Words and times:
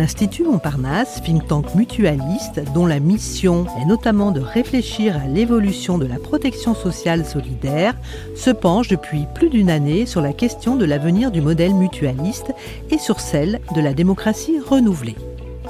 L'Institut 0.00 0.44
Montparnasse, 0.44 1.20
think 1.22 1.46
tank 1.46 1.74
mutualiste, 1.74 2.62
dont 2.72 2.86
la 2.86 3.00
mission 3.00 3.66
est 3.82 3.84
notamment 3.84 4.30
de 4.30 4.40
réfléchir 4.40 5.14
à 5.14 5.26
l'évolution 5.28 5.98
de 5.98 6.06
la 6.06 6.18
protection 6.18 6.74
sociale 6.74 7.26
solidaire, 7.26 7.94
se 8.34 8.48
penche 8.48 8.88
depuis 8.88 9.26
plus 9.34 9.50
d'une 9.50 9.68
année 9.68 10.06
sur 10.06 10.22
la 10.22 10.32
question 10.32 10.76
de 10.76 10.86
l'avenir 10.86 11.30
du 11.30 11.42
modèle 11.42 11.74
mutualiste 11.74 12.54
et 12.90 12.96
sur 12.96 13.20
celle 13.20 13.60
de 13.74 13.80
la 13.82 13.92
démocratie 13.92 14.58
renouvelée. 14.58 15.16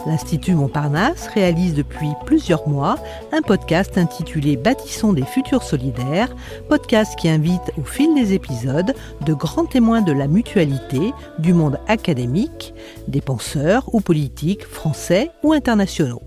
L'Institut 0.06 0.54
Montparnasse 0.54 1.28
réalise 1.28 1.74
depuis 1.74 2.08
plusieurs 2.24 2.66
mois 2.66 2.96
un 3.32 3.42
podcast 3.42 3.98
intitulé 3.98 4.56
Bâtissons 4.56 5.12
des 5.12 5.24
futurs 5.24 5.62
solidaires, 5.62 6.34
podcast 6.68 7.18
qui 7.18 7.28
invite 7.28 7.72
au 7.78 7.84
fil 7.84 8.14
des 8.14 8.32
épisodes 8.32 8.94
de 9.26 9.34
grands 9.34 9.66
témoins 9.66 10.00
de 10.00 10.12
la 10.12 10.26
mutualité 10.26 11.12
du 11.38 11.52
monde 11.52 11.78
académique, 11.86 12.72
des 13.08 13.20
penseurs 13.20 13.94
ou 13.94 14.00
politiques 14.00 14.64
français 14.64 15.30
ou 15.42 15.52
internationaux. 15.52 16.22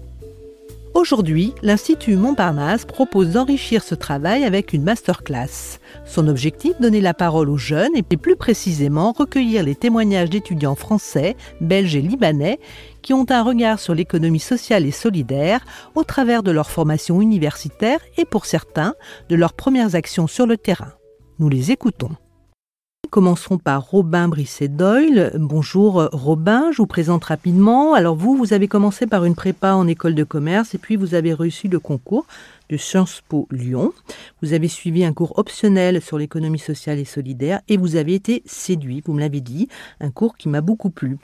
Aujourd'hui, 0.94 1.54
l'Institut 1.64 2.16
Montparnasse 2.16 2.86
propose 2.86 3.32
d'enrichir 3.32 3.82
ce 3.84 3.96
travail 3.96 4.44
avec 4.44 4.74
une 4.74 4.84
masterclass. 4.84 5.80
Son 6.06 6.28
objectif, 6.28 6.80
donner 6.80 7.02
la 7.02 7.16
parole 7.16 7.50
aux 7.50 7.58
jeunes 7.58 7.96
et 7.96 8.04
plus 8.04 8.36
précisément 8.36 9.12
recueillir 9.12 9.64
les 9.64 9.74
témoignages 9.74 10.30
d'étudiants 10.30 10.76
français, 10.76 11.36
belges 11.62 11.96
et 11.96 12.02
libanais 12.02 12.60
qui 13.04 13.14
ont 13.14 13.28
un 13.30 13.44
regard 13.44 13.80
sur 13.80 13.94
l'économie 13.94 14.40
sociale 14.40 14.88
et 14.88 14.92
solidaire 14.92 15.64
au 15.94 16.04
travers 16.04 16.42
de 16.42 16.50
leur 16.50 16.72
formation 16.72 17.22
universitaire 17.22 18.00
et 18.18 18.26
pour 18.26 18.48
certains 18.48 18.96
de 19.30 19.36
leurs 19.36 19.54
premières 19.54 19.94
actions 19.94 20.26
sur 20.26 20.48
le 20.48 20.58
terrain. 20.58 20.94
Nous 21.38 21.50
les 21.50 21.70
écoutons. 21.70 22.10
Commençons 23.14 23.60
par 23.60 23.92
Robin 23.92 24.28
Brisset-Doyle. 24.28 25.34
Bonjour 25.36 26.10
Robin, 26.12 26.72
je 26.72 26.78
vous 26.78 26.88
présente 26.88 27.26
rapidement. 27.26 27.94
Alors 27.94 28.16
vous, 28.16 28.36
vous 28.36 28.54
avez 28.54 28.68
commencé 28.68 29.06
par 29.06 29.24
une 29.24 29.36
prépa 29.36 29.74
en 29.74 29.88
école 29.88 30.16
de 30.16 30.24
commerce 30.24 30.74
et 30.74 30.80
puis 30.80 30.96
vous 30.96 31.14
avez 31.14 31.36
réussi 31.36 31.68
le 31.68 31.80
concours 31.80 32.26
de 32.70 32.78
Sciences 32.78 33.22
Po 33.30 33.48
Lyon. 33.52 33.94
Vous 34.42 34.54
avez 34.54 34.68
suivi 34.68 35.06
un 35.06 35.14
cours 35.14 35.38
optionnel 35.38 36.02
sur 36.02 36.18
l'économie 36.18 36.58
sociale 36.58 36.98
et 36.98 37.06
solidaire 37.06 37.62
et 37.68 37.78
vous 37.78 37.98
avez 37.98 38.16
été 38.16 38.42
séduit, 38.48 39.04
vous 39.06 39.14
me 39.14 39.20
l'avez 39.20 39.42
dit, 39.42 39.68
un 40.00 40.10
cours 40.10 40.36
qui 40.36 40.50
m'a 40.50 40.62
beaucoup 40.62 40.90
plu. 40.90 41.20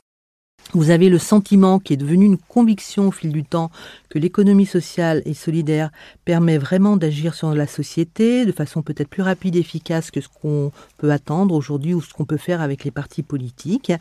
Vous 0.74 0.92
avez 0.92 1.10
le 1.10 1.18
sentiment 1.18 1.80
qui 1.80 1.94
est 1.94 1.98
devenu 1.98 2.26
une 2.26 2.38
conviction 2.38 3.08
au 3.08 3.12
fil 3.12 3.32
du 3.32 3.44
temps 3.44 3.72
que 4.08 4.20
l'économie 4.20 4.68
sociale 4.68 5.24
et 5.26 5.34
solidaire 5.34 5.90
permet 6.26 6.60
vraiment 6.60 6.96
d'agir 6.96 7.34
sur 7.34 7.56
la 7.56 7.66
société 7.66 8.46
de 8.46 8.52
façon 8.52 8.84
peut-être 8.84 9.10
plus 9.10 9.24
rapide 9.24 9.56
et 9.56 9.60
efficace 9.60 10.12
que 10.12 10.22
ce 10.22 10.28
qu'on 10.28 10.72
peut 11.00 11.12
attendre 11.12 11.56
aujourd'hui 11.56 11.96
ou 11.96 12.02
ce 12.02 12.14
qu'on 12.14 12.26
peut 12.26 12.38
faire 12.38 12.62
avec 12.62 12.84
les 12.84 12.92
partis 12.92 13.24
politiques. 13.24 13.92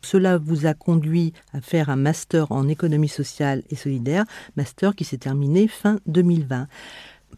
Cela 0.00 0.38
vous 0.38 0.64
a 0.64 0.72
conduit 0.72 1.34
à 1.52 1.60
faire 1.60 1.90
un 1.90 1.96
master 1.96 2.50
en 2.50 2.66
économie 2.66 3.08
sociale 3.08 3.62
et 3.68 3.76
solidaire, 3.76 4.24
master 4.56 4.94
qui 4.94 5.04
s'est 5.04 5.18
terminé 5.18 5.68
fin 5.68 5.98
2020. 6.06 6.66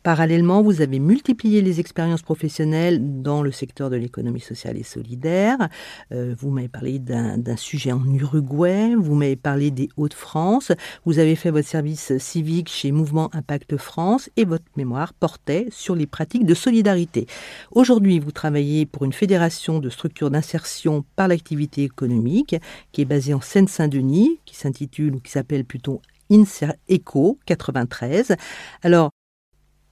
Parallèlement, 0.02 0.62
vous 0.62 0.80
avez 0.80 0.98
multiplié 0.98 1.60
les 1.62 1.80
expériences 1.80 2.22
professionnelles 2.22 3.22
dans 3.22 3.42
le 3.42 3.50
secteur 3.50 3.91
de 3.91 3.96
l'économie 3.96 4.41
sociale 4.41 4.77
et 4.77 4.82
solidaire. 4.82 5.68
Euh, 6.12 6.34
vous 6.38 6.50
m'avez 6.50 6.68
parlé 6.68 6.98
d'un 6.98 7.56
sujet 7.56 7.92
en 7.92 8.04
Uruguay, 8.04 8.94
vous 8.96 9.14
m'avez 9.14 9.36
parlé 9.36 9.70
des 9.70 9.88
Hauts-de-France, 9.96 10.72
vous 11.04 11.19
avez 11.19 11.36
fait 11.36 11.50
votre 11.50 11.69
service 11.69 12.16
civique 12.19 12.69
chez 12.69 12.92
Mouvement 12.92 13.30
Impact 13.34 13.76
France 13.76 14.30
et 14.36 14.44
votre 14.44 14.64
mémoire 14.76 15.12
portait 15.12 15.69
sur 15.70 15.94
les 15.94 16.06
pratiques 16.06 16.46
de 16.46 16.54
solidarité. 16.54 17.26
Aujourd'hui, 17.72 18.19
vous 18.19 18.32
travaillez 18.32 18.86
pour 18.86 19.04
une 19.04 19.12
fédération 19.12 19.78
de 19.78 19.91
structures 19.91 20.30
d'insertion 20.30 21.04
par 21.16 21.28
l'activité 21.28 21.82
économique 21.82 22.56
qui 22.92 23.02
est 23.02 23.06
basée 23.06 23.34
en 23.34 23.41
Seine-Saint-Denis, 23.41 24.41
qui 24.44 24.56
s'intitule 24.56 25.14
ou 25.14 25.20
qui 25.20 25.30
s'appelle 25.30 25.64
plutôt 25.64 26.00
INSER 26.30 26.72
ECO 26.91 27.38
93. 27.47 28.37
Alors, 28.82 29.10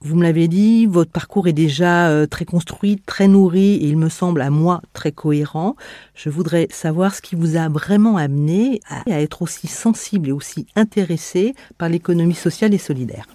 vous 0.01 0.15
me 0.15 0.23
l'avez 0.23 0.47
dit, 0.47 0.85
votre 0.85 1.11
parcours 1.11 1.47
est 1.47 1.53
déjà 1.53 2.09
euh, 2.09 2.27
très 2.27 2.45
construit, 2.45 3.01
très 3.05 3.27
nourri 3.27 3.75
et 3.75 3.87
il 3.87 3.97
me 3.97 4.09
semble 4.09 4.41
à 4.41 4.49
moi 4.49 4.81
très 4.93 5.11
cohérent. 5.11 5.75
Je 6.15 6.29
voudrais 6.29 6.67
savoir 6.69 7.15
ce 7.15 7.21
qui 7.21 7.35
vous 7.35 7.55
a 7.55 7.67
vraiment 7.67 8.17
amené 8.17 8.79
à 8.89 9.21
être 9.21 9.41
aussi 9.41 9.67
sensible 9.67 10.29
et 10.29 10.31
aussi 10.31 10.67
intéressé 10.75 11.55
par 11.77 11.89
l'économie 11.89 12.35
sociale 12.35 12.73
et 12.73 12.77
solidaire. 12.77 13.25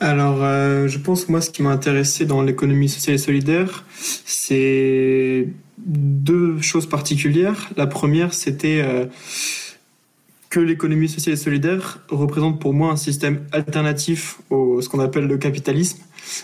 Alors, 0.00 0.42
euh, 0.42 0.88
je 0.88 0.98
pense 0.98 1.26
que 1.26 1.32
moi, 1.32 1.42
ce 1.42 1.50
qui 1.50 1.62
m'a 1.62 1.70
intéressé 1.70 2.24
dans 2.24 2.40
l'économie 2.40 2.88
sociale 2.88 3.16
et 3.16 3.18
solidaire, 3.18 3.84
c'est 4.24 5.48
deux 5.76 6.60
choses 6.62 6.88
particulières. 6.88 7.68
La 7.76 7.86
première, 7.86 8.32
c'était 8.32 8.82
euh, 8.82 9.04
que 10.50 10.58
l'économie 10.58 11.08
sociale 11.08 11.34
et 11.34 11.38
solidaire 11.38 12.00
représente 12.10 12.60
pour 12.60 12.74
moi 12.74 12.90
un 12.90 12.96
système 12.96 13.46
alternatif 13.52 14.40
au 14.50 14.82
ce 14.82 14.88
qu'on 14.88 14.98
appelle 14.98 15.26
le 15.26 15.38
capitalisme, 15.38 16.00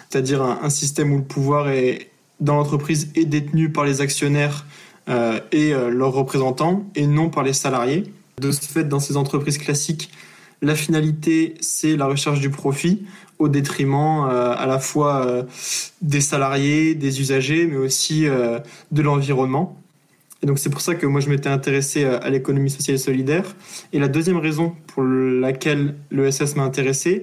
c'est-à-dire 0.08 0.42
un, 0.42 0.70
système 0.70 1.12
où 1.12 1.18
le 1.18 1.24
pouvoir 1.24 1.68
est 1.68 2.10
dans 2.38 2.54
l'entreprise 2.54 3.10
est 3.16 3.24
détenu 3.24 3.70
par 3.70 3.84
les 3.84 4.00
actionnaires 4.00 4.64
euh, 5.08 5.40
et 5.50 5.72
euh, 5.72 5.90
leurs 5.90 6.12
représentants 6.12 6.84
et 6.94 7.06
non 7.06 7.30
par 7.30 7.42
les 7.42 7.52
salariés. 7.52 8.04
De 8.40 8.52
ce 8.52 8.60
fait, 8.60 8.84
dans 8.84 9.00
ces 9.00 9.16
entreprises 9.16 9.58
classiques, 9.58 10.10
la 10.62 10.76
finalité, 10.76 11.54
c'est 11.60 11.96
la 11.96 12.06
recherche 12.06 12.40
du 12.40 12.50
profit 12.50 13.04
au 13.38 13.48
détriment 13.48 14.26
euh, 14.28 14.54
à 14.56 14.66
la 14.66 14.78
fois 14.78 15.46
des 16.00 16.20
salariés, 16.20 16.94
des 16.94 17.20
usagers, 17.20 17.66
mais 17.66 17.76
aussi 17.76 18.26
de 18.26 19.02
l'environnement. 19.02 19.80
Donc 20.46 20.60
c'est 20.60 20.70
pour 20.70 20.80
ça 20.80 20.94
que 20.94 21.06
moi 21.06 21.20
je 21.20 21.28
m'étais 21.28 21.48
intéressé 21.48 22.04
à 22.04 22.30
l'économie 22.30 22.70
sociale 22.70 22.94
et 22.94 22.98
solidaire. 22.98 23.56
Et 23.92 23.98
la 23.98 24.06
deuxième 24.06 24.38
raison 24.38 24.74
pour 24.86 25.02
laquelle 25.02 25.96
l'ESS 26.12 26.54
m'a 26.54 26.62
intéressé, 26.62 27.22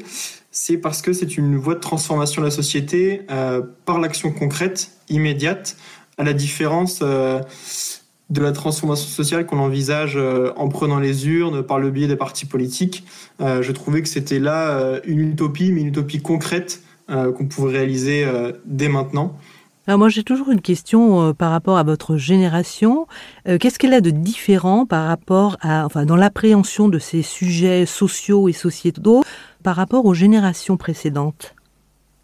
c'est 0.52 0.78
parce 0.78 1.02
que 1.02 1.14
c'est 1.14 1.38
une 1.38 1.56
voie 1.56 1.76
de 1.76 1.80
transformation 1.80 2.42
de 2.42 2.48
la 2.48 2.52
société 2.52 3.22
euh, 3.32 3.62
par 3.86 4.00
l'action 4.00 4.32
concrète, 4.32 4.92
immédiate, 5.08 5.78
à 6.18 6.24
la 6.24 6.34
différence 6.34 7.00
euh, 7.02 7.40
de 8.30 8.42
la 8.42 8.52
transformation 8.52 9.08
sociale 9.08 9.46
qu'on 9.46 9.60
envisage 9.60 10.18
euh, 10.18 10.52
en 10.58 10.68
prenant 10.68 11.00
les 11.00 11.28
urnes, 11.28 11.64
par 11.64 11.80
le 11.80 11.92
biais 11.92 12.08
des 12.08 12.18
partis 12.18 12.46
politiques. 12.46 13.06
je 13.40 13.72
trouvais 13.72 14.02
que 14.02 14.10
c'était 14.10 14.40
là 14.40 15.00
une 15.06 15.32
utopie, 15.32 15.72
mais 15.72 15.82
une 15.82 15.88
utopie 15.88 16.22
concrète 16.22 16.82
qu'on 17.08 17.46
pouvait 17.48 17.78
réaliser 17.80 18.26
dès 18.66 18.90
maintenant. 18.90 19.38
Alors 19.86 20.00
moi 20.00 20.08
j'ai 20.08 20.24
toujours 20.24 20.50
une 20.50 20.62
question 20.62 21.22
euh, 21.22 21.34
par 21.34 21.52
rapport 21.52 21.78
à 21.78 21.84
votre 21.84 22.16
génération. 22.16 23.06
Euh, 23.50 23.58
qu'est-ce 23.58 23.78
qu'elle 23.78 23.94
a 23.94 24.00
de 24.00 24.12
différent 24.12 24.86
par 24.86 25.08
rapport 25.08 25.58
à, 25.60 25.86
enfin, 25.86 26.06
dans 26.06 26.16
l'appréhension 26.16 26.88
de 26.88 27.00
ces 27.00 27.22
sujets 27.22 27.86
sociaux 27.86 28.48
et 28.48 28.54
sociétaux 28.54 29.24
par 29.62 29.76
rapport 29.76 30.06
aux 30.06 30.14
générations 30.14 30.78
précédentes? 30.78 31.54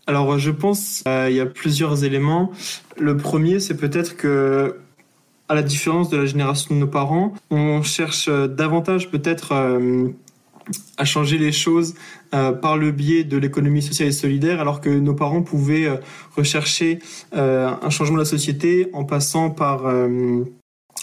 Alors 0.08 0.40
je 0.40 0.52
pense 0.52 1.02
qu'il 1.03 1.12
euh, 1.12 1.30
y 1.31 1.42
a 1.42 1.46
plusieurs 1.46 2.06
éléments. 2.06 2.52
Le 2.98 3.18
premier 3.18 3.59
c'est 3.59 3.75
peut-être 3.75 4.16
que 4.16 4.78
à 5.50 5.56
la 5.56 5.62
différence 5.62 6.09
de 6.09 6.16
la 6.16 6.25
génération 6.25 6.75
de 6.75 6.80
nos 6.80 6.88
parents, 6.88 7.34
on 7.50 7.81
cherche 7.81 8.30
davantage 8.30 9.09
peut-être 9.09 9.80
à 10.97 11.06
changer 11.06 11.38
les 11.38 11.52
choses 11.52 11.96
euh, 12.34 12.52
par 12.52 12.78
le 12.78 12.91
biais 12.91 13.24
de 13.24 13.38
l'économie 13.38 13.81
sociale 13.81 14.09
et 14.09 14.12
solidaire, 14.12 14.59
alors 14.59 14.81
que 14.81 14.90
nos 14.90 15.13
parents 15.13 15.41
pouvaient 15.41 15.85
euh, 15.85 15.96
rechercher 16.35 17.00
euh, 17.35 17.72
un 17.81 17.90
changement 17.90 18.16
de 18.16 18.22
la 18.22 18.25
société 18.25 18.90
en 18.94 19.03
passant 19.03 19.50
par 19.50 19.84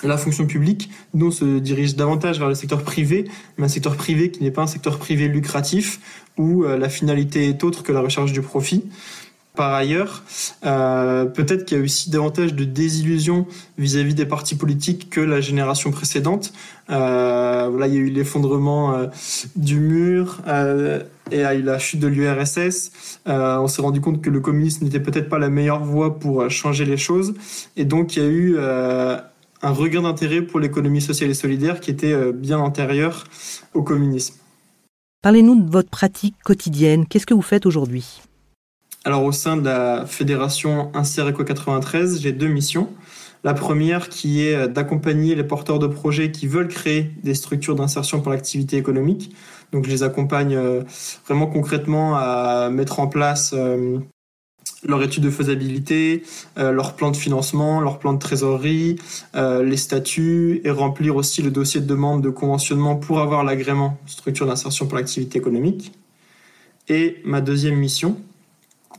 la 0.02 0.18
fonction 0.18 0.46
publique. 0.46 0.90
Nous, 1.14 1.28
on 1.28 1.30
se 1.30 1.58
dirige 1.58 1.96
davantage 1.96 2.38
vers 2.38 2.48
le 2.48 2.54
secteur 2.54 2.82
privé, 2.82 3.24
mais 3.56 3.64
un 3.64 3.68
secteur 3.68 3.96
privé 3.96 4.30
qui 4.30 4.42
n'est 4.42 4.50
pas 4.50 4.62
un 4.62 4.66
secteur 4.66 4.98
privé 4.98 5.28
lucratif, 5.28 6.00
où 6.36 6.64
la 6.64 6.88
finalité 6.88 7.48
est 7.48 7.64
autre 7.64 7.82
que 7.82 7.92
la 7.92 8.00
recherche 8.00 8.32
du 8.32 8.42
profit. 8.42 8.84
Par 9.56 9.72
ailleurs, 9.72 10.22
euh, 10.66 11.24
peut-être 11.24 11.64
qu'il 11.64 11.78
y 11.78 11.80
a 11.80 11.82
aussi 11.82 12.10
davantage 12.10 12.54
de 12.54 12.64
désillusion 12.64 13.46
vis-à-vis 13.78 14.14
des 14.14 14.26
partis 14.26 14.54
politiques 14.54 15.08
que 15.08 15.20
la 15.20 15.40
génération 15.40 15.90
précédente. 15.90 16.52
Euh, 16.90 17.68
voilà, 17.70 17.86
il 17.86 17.94
y 17.94 17.96
a 17.96 18.00
eu 18.00 18.10
l'effondrement 18.10 18.94
euh, 18.94 19.06
du 19.56 19.80
mur 19.80 20.42
et 21.32 21.40
la 21.40 21.78
chute 21.78 22.00
de 22.00 22.06
l'URSS. 22.06 23.20
on 23.24 23.66
s'est 23.66 23.80
rendu 23.80 24.02
compte 24.02 24.20
que 24.20 24.28
le 24.28 24.40
communisme 24.40 24.84
n'était 24.84 25.00
peut-être 25.00 25.30
pas 25.30 25.38
la 25.38 25.48
meilleure 25.48 25.82
voie 25.82 26.18
pour 26.18 26.50
changer 26.50 26.84
les 26.84 26.98
choses. 26.98 27.32
Et 27.78 27.86
donc, 27.86 28.16
il 28.16 28.22
y 28.22 28.26
a 28.26 28.28
eu 28.28 28.58
un 28.58 29.70
regain 29.70 30.02
d'intérêt 30.02 30.42
pour 30.42 30.60
l'économie 30.60 31.00
sociale 31.00 31.30
et 31.30 31.34
solidaire 31.34 31.80
qui 31.80 31.90
était 31.90 32.32
bien 32.32 32.58
antérieur 32.58 33.24
au 33.72 33.82
communisme. 33.82 34.34
Parlez-nous 35.22 35.62
de 35.62 35.70
votre 35.70 35.88
pratique 35.88 36.36
quotidienne. 36.44 37.06
Qu'est-ce 37.06 37.26
que 37.26 37.34
vous 37.34 37.42
faites 37.42 37.64
aujourd'hui? 37.64 38.20
Alors 39.06 39.22
au 39.22 39.30
sein 39.30 39.56
de 39.56 39.64
la 39.66 40.04
fédération 40.04 40.90
Insert 40.92 41.28
Eco 41.28 41.44
93, 41.44 42.20
j'ai 42.20 42.32
deux 42.32 42.48
missions. 42.48 42.88
La 43.44 43.54
première 43.54 44.08
qui 44.08 44.42
est 44.42 44.66
d'accompagner 44.66 45.36
les 45.36 45.44
porteurs 45.44 45.78
de 45.78 45.86
projets 45.86 46.32
qui 46.32 46.48
veulent 46.48 46.66
créer 46.66 47.12
des 47.22 47.34
structures 47.34 47.76
d'insertion 47.76 48.20
pour 48.20 48.32
l'activité 48.32 48.76
économique. 48.76 49.32
Donc 49.70 49.84
je 49.84 49.90
les 49.90 50.02
accompagne 50.02 50.56
euh, 50.56 50.82
vraiment 51.24 51.46
concrètement 51.46 52.16
à 52.16 52.68
mettre 52.68 52.98
en 52.98 53.06
place 53.06 53.54
euh, 53.56 54.00
leur 54.84 55.00
étude 55.04 55.22
de 55.22 55.30
faisabilité, 55.30 56.24
euh, 56.58 56.72
leur 56.72 56.96
plan 56.96 57.12
de 57.12 57.16
financement, 57.16 57.80
leur 57.80 58.00
plan 58.00 58.12
de 58.12 58.18
trésorerie, 58.18 58.96
euh, 59.36 59.62
les 59.62 59.76
statuts 59.76 60.60
et 60.64 60.70
remplir 60.70 61.14
aussi 61.14 61.42
le 61.42 61.52
dossier 61.52 61.80
de 61.80 61.86
demande 61.86 62.22
de 62.22 62.30
conventionnement 62.30 62.96
pour 62.96 63.20
avoir 63.20 63.44
l'agrément 63.44 63.98
structure 64.06 64.48
d'insertion 64.48 64.88
pour 64.88 64.96
l'activité 64.96 65.38
économique. 65.38 65.92
Et 66.88 67.18
ma 67.24 67.40
deuxième 67.40 67.76
mission, 67.76 68.16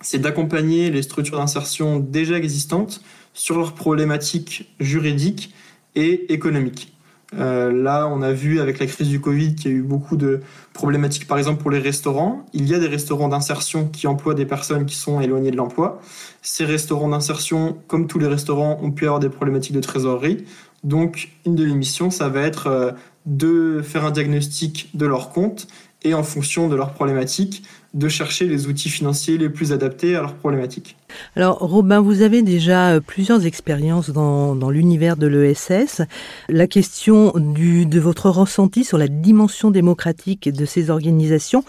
c'est 0.02 0.20
d'accompagner 0.20 0.90
les 0.92 1.02
structures 1.02 1.38
d'insertion 1.38 2.00
déjà 2.00 2.38
existantes 2.38 3.02
sur 3.34 3.58
leurs 3.58 3.74
problématiques 3.74 4.74
juridiques 4.80 5.54
et 5.96 6.32
économiques. 6.34 6.94
Euh, 7.36 7.74
là, 7.74 8.08
on 8.08 8.22
a 8.22 8.32
vu 8.32 8.62
avec 8.62 8.80
la 8.80 8.86
crise 8.86 9.10
du 9.10 9.20
Covid 9.20 9.56
qu'il 9.56 9.72
y 9.72 9.74
a 9.74 9.78
eu 9.78 9.82
beaucoup 9.82 10.16
de 10.16 10.40
problématiques, 10.74 11.28
par 11.28 11.38
exemple 11.38 11.62
pour 11.62 11.72
les 11.72 11.80
restaurants. 11.80 12.46
Il 12.54 12.68
y 12.68 12.74
a 12.74 12.80
des 12.80 12.88
restaurants 12.88 13.28
d'insertion 13.28 13.88
qui 13.88 14.08
emploient 14.08 14.34
des 14.34 14.46
personnes 14.46 14.86
qui 14.86 14.96
sont 14.96 15.20
éloignées 15.20 15.52
de 15.52 15.58
l'emploi. 15.58 16.00
Ces 16.42 16.64
restaurants 16.64 17.10
d'insertion, 17.10 17.78
comme 17.88 18.08
tous 18.08 18.20
les 18.20 18.28
restaurants, 18.28 18.80
ont 18.82 18.92
pu 18.92 19.06
avoir 19.06 19.20
des 19.20 19.30
problématiques 19.30 19.74
de 19.74 19.82
trésorerie. 19.82 20.46
Donc, 20.84 21.32
une 21.46 21.56
de 21.56 21.66
mes 21.66 21.74
missions, 21.74 22.12
ça 22.12 22.30
va 22.30 22.42
être 22.42 22.68
euh, 22.68 22.92
de 23.26 23.82
faire 23.82 24.06
un 24.06 24.12
diagnostic 24.12 24.90
de 24.94 25.06
leur 25.06 25.32
compte 25.32 25.68
et 26.08 26.14
en 26.14 26.24
fonction 26.24 26.68
de 26.68 26.76
leurs 26.76 26.94
problématiques, 26.94 27.64
de 27.94 28.08
chercher 28.08 28.46
les 28.46 28.68
outils 28.68 28.90
financiers 28.90 29.38
les 29.38 29.50
plus 29.50 29.72
adaptés 29.72 30.16
à 30.16 30.22
leurs 30.22 30.36
problématiques. 30.36 30.98
Alors 31.36 31.58
Robin, 31.58 32.00
vous 32.02 32.22
avez 32.22 32.42
déjà 32.42 32.92
euh, 32.92 33.00
plusieurs 33.00 33.46
expériences 33.46 34.10
dans, 34.10 34.56
dans 34.56 34.70
l'univers 34.70 35.18
de 35.18 35.28
l'ESS. 35.28 36.02
La 36.50 36.68
question 36.68 37.34
du, 37.36 37.86
de 37.86 38.00
votre 38.00 38.30
ressenti 38.30 38.84
sur 38.84 38.98
la 38.98 39.08
dimension 39.08 39.72
démocratique 39.72 40.50
de 40.50 40.66
ces 40.66 40.90
organisations, 40.90 41.64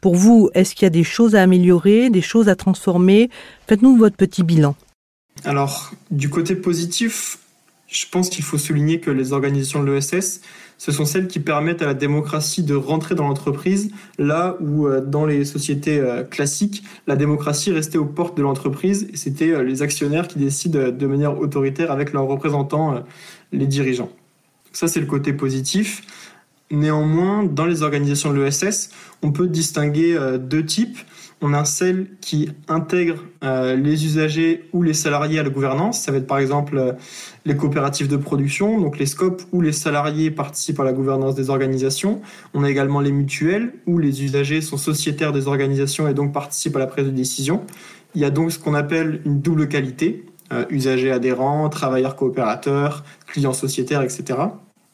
pour 0.00 0.14
vous, 0.14 0.50
est-ce 0.54 0.74
qu'il 0.74 0.84
y 0.84 0.86
a 0.86 0.90
des 0.90 1.04
choses 1.04 1.34
à 1.34 1.42
améliorer, 1.42 2.08
des 2.10 2.22
choses 2.22 2.48
à 2.48 2.54
transformer? 2.54 3.30
Faites-nous 3.66 3.96
votre 3.96 4.16
petit 4.16 4.44
bilan. 4.44 4.76
Alors, 5.44 5.92
du 6.10 6.28
côté 6.28 6.54
positif, 6.54 7.38
je 7.88 8.06
pense 8.10 8.28
qu'il 8.28 8.44
faut 8.44 8.58
souligner 8.58 9.00
que 9.00 9.10
les 9.10 9.32
organisations 9.32 9.82
de 9.82 9.90
l'ESS 9.90 10.40
ce 10.78 10.92
sont 10.92 11.04
celles 11.04 11.26
qui 11.26 11.40
permettent 11.40 11.82
à 11.82 11.86
la 11.86 11.94
démocratie 11.94 12.62
de 12.62 12.74
rentrer 12.74 13.16
dans 13.16 13.26
l'entreprise, 13.26 13.90
là 14.16 14.56
où 14.60 14.86
euh, 14.86 15.00
dans 15.00 15.26
les 15.26 15.44
sociétés 15.44 15.98
euh, 15.98 16.22
classiques, 16.22 16.84
la 17.08 17.16
démocratie 17.16 17.72
restait 17.72 17.98
aux 17.98 18.04
portes 18.04 18.36
de 18.36 18.42
l'entreprise 18.42 19.08
et 19.12 19.16
c'était 19.16 19.50
euh, 19.50 19.64
les 19.64 19.82
actionnaires 19.82 20.28
qui 20.28 20.38
décident 20.38 20.90
de 20.90 21.06
manière 21.06 21.38
autoritaire 21.38 21.90
avec 21.90 22.12
leurs 22.12 22.26
représentants, 22.26 23.02
les 23.52 23.66
dirigeants. 23.66 24.10
Ça, 24.72 24.86
c'est 24.86 25.00
le 25.00 25.06
côté 25.06 25.32
positif. 25.32 26.02
Néanmoins, 26.70 27.42
dans 27.42 27.64
les 27.66 27.82
organisations 27.82 28.32
de 28.32 28.40
l'ESS, 28.40 28.90
on 29.22 29.32
peut 29.32 29.48
distinguer 29.48 30.16
deux 30.38 30.64
types 30.64 30.98
on 31.40 31.54
a 31.54 31.64
celle 31.64 32.08
qui 32.20 32.50
intègre 32.68 33.24
euh, 33.44 33.76
les 33.76 34.04
usagers 34.04 34.68
ou 34.72 34.82
les 34.82 34.94
salariés 34.94 35.38
à 35.38 35.42
la 35.42 35.50
gouvernance. 35.50 36.00
Ça 36.00 36.10
va 36.10 36.18
être 36.18 36.26
par 36.26 36.38
exemple 36.38 36.76
euh, 36.76 36.92
les 37.44 37.56
coopératives 37.56 38.08
de 38.08 38.16
production, 38.16 38.80
donc 38.80 38.98
les 38.98 39.06
scopes 39.06 39.42
où 39.52 39.60
les 39.60 39.72
salariés 39.72 40.30
participent 40.30 40.80
à 40.80 40.84
la 40.84 40.92
gouvernance 40.92 41.34
des 41.34 41.50
organisations. 41.50 42.20
On 42.54 42.64
a 42.64 42.70
également 42.70 43.00
les 43.00 43.12
mutuelles 43.12 43.72
où 43.86 43.98
les 43.98 44.24
usagers 44.24 44.60
sont 44.60 44.76
sociétaires 44.76 45.32
des 45.32 45.46
organisations 45.46 46.08
et 46.08 46.14
donc 46.14 46.32
participent 46.32 46.76
à 46.76 46.80
la 46.80 46.86
prise 46.86 47.06
de 47.06 47.10
décision. 47.10 47.62
Il 48.14 48.20
y 48.20 48.24
a 48.24 48.30
donc 48.30 48.50
ce 48.50 48.58
qu'on 48.58 48.74
appelle 48.74 49.20
une 49.24 49.40
double 49.40 49.68
qualité, 49.68 50.24
euh, 50.52 50.64
usagers 50.70 51.12
adhérents, 51.12 51.68
travailleurs 51.68 52.16
coopérateurs, 52.16 53.04
clients 53.26 53.52
sociétaires, 53.52 54.02
etc. 54.02 54.38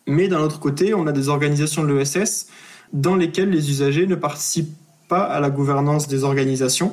Mais 0.06 0.28
d'un 0.28 0.40
autre 0.40 0.60
côté, 0.60 0.92
on 0.92 1.06
a 1.06 1.12
des 1.12 1.30
organisations 1.30 1.84
de 1.84 1.92
l'ESS 1.94 2.48
dans 2.92 3.16
lesquelles 3.16 3.50
les 3.50 3.70
usagers 3.70 4.06
ne 4.06 4.14
participent 4.14 4.74
pas 5.08 5.22
à 5.22 5.40
la 5.40 5.50
gouvernance 5.50 6.08
des 6.08 6.24
organisations. 6.24 6.92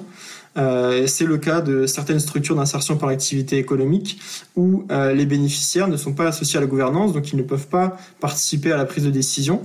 Euh, 0.58 1.08
c'est 1.08 1.26
le 1.26 1.38
cas 1.38 1.62
de 1.62 1.86
certaines 1.86 2.20
structures 2.20 2.56
d'insertion 2.56 2.98
par 2.98 3.08
l'activité 3.08 3.58
économique 3.58 4.20
où 4.58 4.86
euh, 4.92 5.14
les 5.14 5.26
bénéficiaires 5.26 5.88
ne 5.88 5.96
sont 5.96 6.14
pas 6.14 6.28
associés 6.28 6.58
à 6.58 6.62
la 6.62 6.68
gouvernance, 6.68 7.14
donc 7.14 7.32
ils 7.32 7.38
ne 7.38 7.44
peuvent 7.44 7.68
pas 7.68 7.98
participer 8.20 8.72
à 8.72 8.78
la 8.78 8.86
prise 8.86 9.06
de 9.06 9.12
décision. 9.12 9.62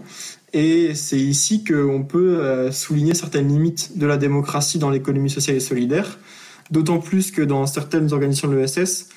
Et 0.52 0.94
c'est 0.94 1.18
ici 1.18 1.64
qu'on 1.64 2.04
peut 2.04 2.38
euh, 2.38 2.70
souligner 2.70 3.14
certaines 3.14 3.48
limites 3.48 3.98
de 3.98 4.06
la 4.06 4.16
démocratie 4.16 4.78
dans 4.78 4.90
l'économie 4.90 5.28
sociale 5.28 5.56
et 5.56 5.60
solidaire, 5.60 6.18
d'autant 6.70 6.98
plus 6.98 7.32
que 7.32 7.42
dans 7.42 7.66
certaines 7.66 8.12
organisations 8.12 8.48
de 8.48 8.56
l'ESS, 8.56 9.08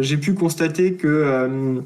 j'ai 0.00 0.16
pu 0.16 0.32
constater 0.32 0.94
que 0.94 1.82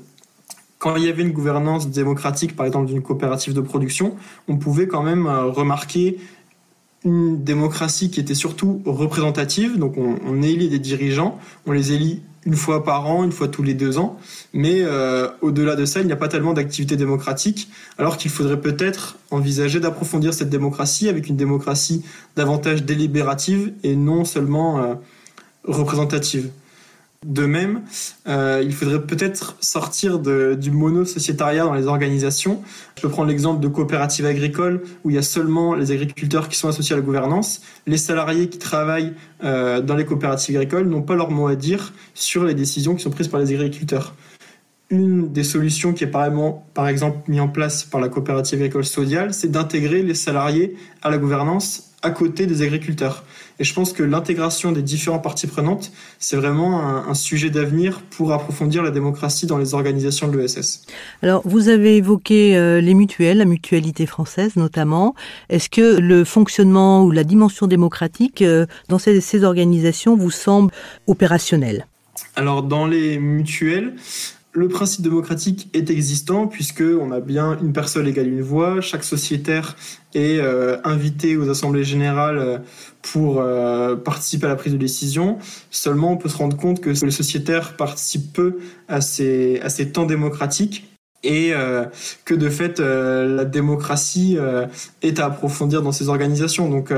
quand 0.79 0.95
il 0.95 1.05
y 1.05 1.09
avait 1.09 1.23
une 1.23 1.33
gouvernance 1.33 1.91
démocratique, 1.91 2.55
par 2.55 2.67
exemple 2.67 2.87
d'une 2.87 3.03
coopérative 3.03 3.53
de 3.53 3.61
production, 3.61 4.15
on 4.47 4.57
pouvait 4.57 4.87
quand 4.87 5.03
même 5.03 5.27
remarquer 5.27 6.19
une 7.05 7.45
démocratie 7.45 8.11
qui 8.11 8.21
était 8.21 8.35
surtout 8.35 8.83
représentative. 8.85 9.79
Donc 9.79 9.97
on, 9.99 10.43
élit 10.43 10.69
des 10.69 10.79
dirigeants, 10.79 11.39
on 11.67 11.73
les 11.73 11.93
élit 11.93 12.23
une 12.47 12.57
fois 12.57 12.85
par 12.85 13.07
an, 13.07 13.25
une 13.25 13.33
fois 13.33 13.49
tous 13.49 13.63
les 13.63 13.75
deux 13.75 13.99
ans. 13.99 14.19
Mais 14.53 14.81
euh, 14.81 15.29
au-delà 15.41 15.77
de 15.77 15.85
ça, 15.85 16.01
il 16.01 16.07
n'y 16.07 16.13
a 16.13 16.17
pas 16.17 16.29
tellement 16.29 16.53
d'activité 16.53 16.97
démocratique, 16.97 17.69
alors 17.99 18.17
qu'il 18.17 18.31
faudrait 18.31 18.61
peut-être 18.61 19.17
envisager 19.31 19.81
d'approfondir 19.81 20.35
cette 20.35 20.51
démocratie 20.51 21.09
avec 21.09 21.29
une 21.29 21.37
démocratie 21.37 22.05
davantage 22.37 22.85
délibérative 22.85 23.73
et 23.83 23.97
non 23.97 24.25
seulement 24.25 24.79
euh, 24.79 24.95
représentative. 25.65 26.51
De 27.25 27.47
même, 27.47 27.81
euh, 28.29 28.63
il 28.63 28.75
faudrait 28.75 29.01
peut-être 29.01 29.57
sortir 29.61 30.19
du 30.19 30.71
mono-sociétariat 30.71 31.65
dans 31.65 31.73
les 31.73 31.87
organisations. 31.87 32.63
Je 32.97 33.03
peux 33.03 33.09
prendre 33.09 33.29
l'exemple 33.29 33.63
de 33.63 33.69
coopératives 33.69 34.27
agricoles 34.27 34.83
où 35.05 35.11
il 35.11 35.17
y 35.17 35.19
a 35.19 35.23
seulement 35.23 35.75
les 35.75 35.91
agriculteurs 35.91 36.51
qui 36.51 36.59
sont 36.59 36.69
associés 36.69 36.93
à 36.93 36.99
la 36.99 37.03
gouvernance. 37.03 37.63
Les 37.87 37.97
salariés 37.97 38.51
qui 38.51 38.59
travaillent 38.59 39.15
euh, 39.43 39.81
dans 39.81 39.97
les 39.97 40.05
coopératives 40.05 40.57
agricoles 40.57 40.87
n'ont 40.87 41.01
pas 41.01 41.15
leur 41.15 41.31
mot 41.31 41.47
à 41.47 41.57
dire 41.57 41.95
sur 42.13 42.45
les 42.45 42.53
décisions 42.53 42.95
qui 42.95 43.03
sont 43.03 43.11
prises 43.11 43.29
par 43.29 43.41
les 43.41 43.55
agriculteurs. 43.55 44.15
Une 44.91 45.33
des 45.33 45.45
solutions 45.45 45.95
qui 45.95 46.05
est 46.05 46.09
par 46.09 46.89
exemple 46.89 47.19
mise 47.27 47.41
en 47.41 47.49
place 47.49 47.85
par 47.85 48.03
la 48.03 48.11
coopérative 48.11 48.59
agricole 48.59 48.85
Sodial, 48.85 49.33
c'est 49.33 49.51
d'intégrer 49.51 50.03
les 50.03 50.15
salariés 50.15 50.77
à 51.01 51.09
la 51.09 51.17
gouvernance 51.17 51.94
à 52.05 52.11
côté 52.11 52.47
des 52.47 52.63
agriculteurs. 52.63 53.25
Et 53.59 53.65
je 53.65 53.73
pense 53.73 53.93
que 53.93 54.03
l'intégration 54.03 54.73
des 54.73 54.83
différentes 54.83 55.23
parties 55.23 55.47
prenantes, 55.47 55.93
c'est 56.19 56.37
vraiment 56.37 56.81
un, 56.83 57.15
sujet 57.15 57.49
d'avenir 57.49 58.01
pour 58.11 58.33
approfondir 58.33 58.83
la 58.83 58.91
démocratie 58.91 59.47
dans 59.47 59.57
les 59.57 59.73
organisations 59.73 60.29
de 60.29 60.39
l'ESS. 60.39 60.85
Alors, 61.23 61.43
vous 61.45 61.69
avez 61.69 61.97
évoqué 61.97 62.57
euh, 62.57 62.81
les 62.81 62.93
mutuelles, 62.93 63.39
la 63.39 63.45
mutualité 63.45 64.07
française 64.07 64.57
notamment. 64.57 65.15
Est-ce 65.49 65.71
que 65.71 65.99
le 65.99 66.25
fonctionnement 66.25 67.05
ou 67.05 67.13
la 67.13 67.25
dimension 67.25 67.67
démocratique 67.67 68.43
euh, 68.43 68.67
dans 68.89 68.99
ces, 68.99 69.21
ces 69.21 69.45
organisations 69.45 70.17
vous 70.17 70.31
semble 70.31 70.73
opérationnel? 71.07 71.87
Alors 72.37 72.63
dans 72.63 72.87
les 72.87 73.19
mutuelles, 73.19 73.95
le 74.55 74.69
principe 74.69 75.03
démocratique 75.03 75.69
est 75.75 75.91
existant 75.91 76.47
puisque 76.47 76.83
on 76.83 77.11
a 77.11 77.21
bien 77.21 77.59
une 77.61 77.73
personne 77.73 78.07
égale 78.07 78.29
une 78.29 78.41
voix. 78.41 78.81
Chaque 78.81 79.03
sociétaire 79.03 79.77
est 80.15 80.39
euh, 80.39 80.77
invité 80.85 81.37
aux 81.37 81.51
assemblées 81.51 81.83
générales 81.83 82.39
euh, 82.39 82.59
pour 83.03 83.41
euh, 83.41 83.97
participer 83.97 84.47
à 84.47 84.51
la 84.51 84.57
prise 84.57 84.73
de 84.73 84.79
décision. 84.79 85.39
Seulement, 85.73 86.13
on 86.13 86.17
peut 86.17 86.29
se 86.29 86.37
rendre 86.37 86.57
compte 86.57 86.81
que 86.81 86.91
les 86.91 87.11
sociétaires 87.11 87.77
participent 87.77 88.33
peu 88.33 88.59
à 88.87 89.01
ces, 89.01 89.59
à 89.61 89.69
ces 89.71 89.91
temps 89.91 90.07
démocratiques 90.07 90.89
et 91.25 91.55
que 92.27 92.35
de 92.35 92.51
fait 92.51 92.81
la 92.81 93.47
démocratie 93.47 94.37
est 95.01 95.19
à 95.19 95.25
approfondir 95.25 95.81
dans 95.81 95.91
ces 95.91 96.11
organisations. 96.11 96.69
Donc 96.69 96.93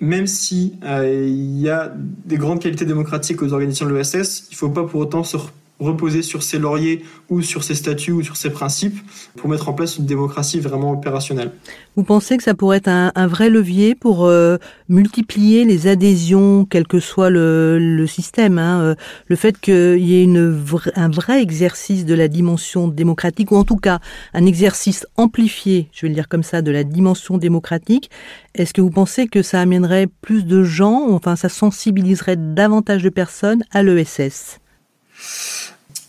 même 0.00 0.26
si 0.26 0.80
il 0.82 1.60
y 1.60 1.70
a 1.70 1.92
des 1.94 2.38
grandes 2.38 2.60
qualités 2.60 2.86
démocratiques 2.86 3.42
aux 3.42 3.52
organisations 3.52 3.86
de 3.86 3.94
l'ESS, 3.94 4.48
il 4.50 4.54
ne 4.54 4.56
faut 4.56 4.70
pas 4.70 4.82
pour 4.82 4.98
autant 4.98 5.22
se 5.22 5.36
reposer 5.78 6.22
sur 6.22 6.42
ses 6.42 6.58
lauriers 6.58 7.04
ou 7.28 7.42
sur 7.42 7.62
ses 7.62 7.74
statuts 7.74 8.12
ou 8.12 8.22
sur 8.22 8.36
ses 8.36 8.50
principes 8.50 8.98
pour 9.36 9.50
mettre 9.50 9.68
en 9.68 9.74
place 9.74 9.98
une 9.98 10.06
démocratie 10.06 10.60
vraiment 10.60 10.92
opérationnelle. 10.92 11.52
Vous 11.96 12.04
pensez 12.04 12.36
que 12.36 12.42
ça 12.42 12.54
pourrait 12.54 12.78
être 12.78 12.88
un, 12.88 13.26
vrai 13.26 13.50
levier 13.50 13.94
pour 13.94 14.26
euh, 14.26 14.58
multiplier 14.88 15.64
les 15.64 15.86
adhésions, 15.86 16.66
quel 16.68 16.86
que 16.86 17.00
soit 17.00 17.30
le, 17.30 18.04
système 18.06 18.58
hein, 18.58 18.80
euh, 18.80 18.94
Le 19.26 19.36
fait 19.36 19.58
qu'il 19.58 19.98
y 19.98 20.14
ait 20.14 20.22
une, 20.22 20.62
un 20.94 21.08
vrai 21.08 21.42
exercice 21.42 22.04
de 22.04 22.14
la 22.14 22.28
dimension 22.28 22.88
démocratique, 22.88 23.50
ou 23.50 23.56
en 23.56 23.64
tout 23.64 23.76
cas 23.76 24.00
un 24.34 24.46
exercice 24.46 25.06
amplifié, 25.16 25.88
je 25.92 26.02
vais 26.02 26.08
le 26.08 26.14
dire 26.14 26.28
comme 26.28 26.42
ça, 26.42 26.62
de 26.62 26.70
la 26.70 26.84
dimension 26.84 27.38
démocratique, 27.38 28.10
est-ce 28.54 28.72
que 28.72 28.80
vous 28.80 28.90
pensez 28.90 29.26
que 29.26 29.42
ça 29.42 29.60
amènerait 29.60 30.06
plus 30.20 30.44
de 30.44 30.62
gens, 30.62 31.08
enfin 31.10 31.36
ça 31.36 31.48
sensibiliserait 31.48 32.36
davantage 32.36 33.02
de 33.02 33.10
personnes 33.10 33.64
à 33.72 33.82
l'ESS 33.82 34.60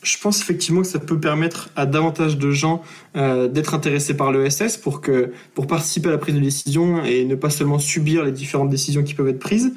je 0.07 0.17
pense 0.19 0.41
effectivement 0.41 0.81
que 0.81 0.87
ça 0.87 0.99
peut 0.99 1.19
permettre 1.19 1.69
à 1.75 1.85
davantage 1.85 2.37
de 2.37 2.51
gens 2.51 2.81
euh, 3.17 3.49
d'être 3.49 3.73
intéressés 3.73 4.15
par 4.15 4.31
l'ESS 4.31 4.77
pour 4.77 5.01
que 5.01 5.33
pour 5.53 5.67
participer 5.67 6.07
à 6.07 6.11
la 6.11 6.17
prise 6.17 6.35
de 6.35 6.39
décision 6.39 7.03
et 7.03 7.25
ne 7.25 7.35
pas 7.35 7.49
seulement 7.49 7.77
subir 7.77 8.23
les 8.23 8.31
différentes 8.31 8.69
décisions 8.69 9.03
qui 9.03 9.13
peuvent 9.13 9.27
être 9.27 9.39
prises. 9.39 9.73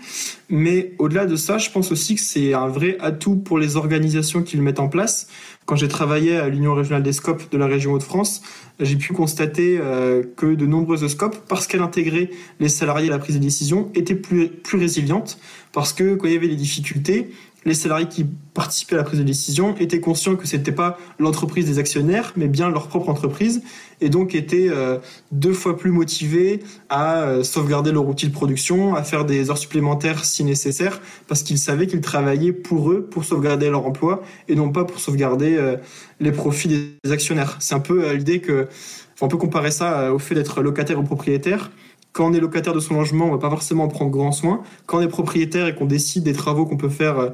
Mais 0.49 0.93
au-delà 0.99 1.27
de 1.27 1.35
ça, 1.35 1.59
je 1.59 1.71
pense 1.71 1.91
aussi 1.91 2.15
que 2.15 2.21
c'est 2.21 2.55
un 2.55 2.69
vrai 2.69 2.97
atout 3.01 3.37
pour 3.37 3.59
les 3.59 3.77
organisations 3.77 4.43
qui 4.43 4.57
le 4.57 4.63
mettent 4.63 4.81
en 4.81 4.89
place. 4.89 5.27
Quand 5.67 5.77
j'ai 5.77 5.89
travaillé 5.89 6.37
à 6.37 6.49
l'Union 6.49 6.75
régionale 6.75 7.03
des 7.03 7.13
scopes 7.13 7.51
de 7.51 7.59
la 7.59 7.67
région 7.67 7.93
Hauts-de-France, 7.93 8.43
j'ai 8.81 8.97
pu 8.97 9.13
constater 9.13 9.79
euh, 9.81 10.23
que 10.37 10.55
de 10.55 10.67
nombreuses 10.67 11.07
scopes, 11.07 11.37
parce 11.49 11.67
qu'elles 11.67 11.83
intégraient 11.83 12.31
les 12.59 12.69
salariés 12.69 13.09
à 13.09 13.13
la 13.13 13.19
prise 13.19 13.37
de 13.37 13.41
décision, 13.41 13.91
étaient 13.95 14.15
plus, 14.15 14.49
plus 14.49 14.79
résilientes, 14.79 15.39
parce 15.73 15.93
que 15.93 16.17
quand 16.17 16.27
il 16.27 16.35
y 16.35 16.37
avait 16.37 16.49
des 16.49 16.57
difficultés, 16.57 17.31
les 17.65 17.75
salariés 17.75 18.09
qui 18.09 18.27
participaient 18.55 18.95
à 18.95 18.99
la 18.99 19.05
prise 19.05 19.19
de 19.19 19.25
décision 19.25 19.77
étaient 19.77 20.01
conscients 20.01 20.37
que 20.37 20.47
ce 20.47 20.57
n'était 20.57 20.73
pas 20.73 20.99
l'entreprise 21.19 21.67
des 21.67 21.79
actionnaires, 21.79 22.33
mais 22.37 22.49
bien 22.49 22.71
leur 22.71 22.89
propre 22.89 23.09
entreprise, 23.09 23.63
et 24.01 24.09
donc 24.09 24.35
étaient 24.35 24.69
euh, 24.69 24.99
deux 25.31 25.53
fois 25.53 25.77
plus 25.77 25.91
motivés 25.91 26.61
à 26.89 27.23
euh, 27.23 27.43
sauvegarder 27.43 27.93
leur 27.93 28.09
outil 28.09 28.29
de 28.29 28.33
production, 28.33 28.95
à 28.95 29.03
faire 29.03 29.25
des 29.25 29.51
heures 29.51 29.59
supplémentaires 29.59 30.25
si 30.25 30.43
nécessaire, 30.43 31.01
parce 31.29 31.43
qu'ils 31.43 31.59
savaient 31.59 31.87
qu'ils 31.87 32.01
travaillaient 32.01 32.53
pour 32.53 32.91
eux, 32.91 33.03
pour 33.03 33.25
sauvegarder 33.25 33.69
leur 33.69 33.87
emploi, 33.87 34.23
et 34.49 34.55
non 34.55 34.71
pas 34.71 34.85
pour 34.85 34.99
sauvegarder 34.99 35.57
euh, 35.57 35.77
les 36.19 36.33
profits 36.33 36.69
des 36.69 37.13
actionnaires. 37.13 37.57
C'est 37.61 37.75
un 37.75 37.81
peu 37.81 38.13
l'idée 38.13 38.41
que, 38.41 38.69
on 39.23 39.29
peut 39.29 39.37
comparer 39.37 39.71
ça 39.71 40.15
au 40.15 40.19
fait 40.19 40.35
d'être 40.35 40.63
locataire 40.63 40.99
ou 40.99 41.03
propriétaire 41.03 41.71
quand 42.13 42.27
on 42.27 42.33
est 42.33 42.41
locataire 42.41 42.73
de 42.73 42.81
son 42.81 42.95
logement, 42.95 43.27
on 43.27 43.31
va 43.31 43.39
pas 43.39 43.51
forcément 43.51 43.85
en 43.85 43.89
prendre 43.89 44.11
grand 44.11 44.33
soin. 44.33 44.63
Quand 44.87 44.99
on 44.99 45.01
est 45.01 45.09
propriétaire 45.09 45.69
et 45.69 45.75
qu'on 45.75 45.87
décide 45.87 46.25
des 46.25 46.33
travaux 46.33 46.67
qu'on 46.67 46.77
peut 46.77 46.89
faire 46.89 47.19
euh, 47.19 47.31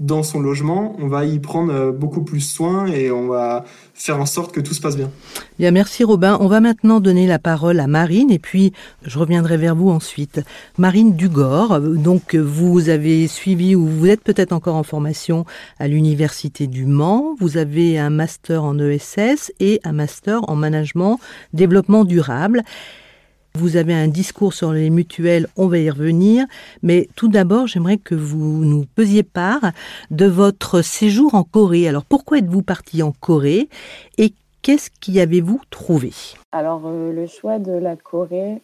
dans 0.00 0.24
son 0.24 0.40
logement, 0.40 0.96
on 0.98 1.06
va 1.06 1.24
y 1.24 1.38
prendre 1.38 1.72
euh, 1.72 1.92
beaucoup 1.92 2.22
plus 2.22 2.40
soin 2.40 2.86
et 2.86 3.12
on 3.12 3.28
va 3.28 3.64
faire 3.94 4.20
en 4.20 4.26
sorte 4.26 4.52
que 4.52 4.60
tout 4.60 4.74
se 4.74 4.80
passe 4.80 4.96
bien. 4.96 5.10
Bien, 5.58 5.70
merci 5.70 6.02
Robin. 6.02 6.36
On 6.40 6.48
va 6.48 6.60
maintenant 6.60 6.98
donner 7.00 7.26
la 7.26 7.38
parole 7.38 7.78
à 7.78 7.86
Marine 7.86 8.30
et 8.32 8.40
puis 8.40 8.72
je 9.04 9.18
reviendrai 9.18 9.56
vers 9.56 9.76
vous 9.76 9.90
ensuite. 9.90 10.40
Marine 10.76 11.14
Dugor, 11.14 11.80
donc 11.80 12.34
vous 12.34 12.88
avez 12.88 13.28
suivi 13.28 13.76
ou 13.76 13.86
vous 13.86 14.06
êtes 14.08 14.22
peut-être 14.22 14.52
encore 14.52 14.74
en 14.74 14.82
formation 14.82 15.46
à 15.78 15.86
l'Université 15.86 16.66
du 16.66 16.84
Mans. 16.84 17.36
Vous 17.38 17.56
avez 17.56 17.98
un 17.98 18.10
master 18.10 18.64
en 18.64 18.76
ESS 18.78 19.52
et 19.60 19.80
un 19.84 19.92
master 19.92 20.40
en 20.50 20.56
management 20.56 21.20
développement 21.52 22.04
durable. 22.04 22.64
Vous 23.56 23.76
avez 23.76 23.94
un 23.94 24.06
discours 24.06 24.52
sur 24.52 24.72
les 24.72 24.90
mutuelles, 24.90 25.46
on 25.56 25.66
va 25.66 25.78
y 25.78 25.88
revenir, 25.88 26.44
mais 26.82 27.08
tout 27.16 27.28
d'abord, 27.28 27.66
j'aimerais 27.66 27.96
que 27.96 28.14
vous 28.14 28.66
nous 28.66 28.84
pesiez 28.94 29.22
part 29.22 29.72
de 30.10 30.26
votre 30.26 30.82
séjour 30.82 31.34
en 31.34 31.42
Corée. 31.42 31.88
Alors 31.88 32.04
pourquoi 32.04 32.36
êtes-vous 32.36 32.60
parti 32.60 33.02
en 33.02 33.12
Corée 33.12 33.70
et 34.18 34.34
qu'est-ce 34.60 34.90
qu'y 35.00 35.20
avez-vous 35.20 35.58
trouvé? 35.70 36.12
Alors 36.52 36.82
euh, 36.84 37.14
le 37.14 37.26
choix 37.26 37.58
de 37.58 37.72
la 37.72 37.96
Corée, 37.96 38.60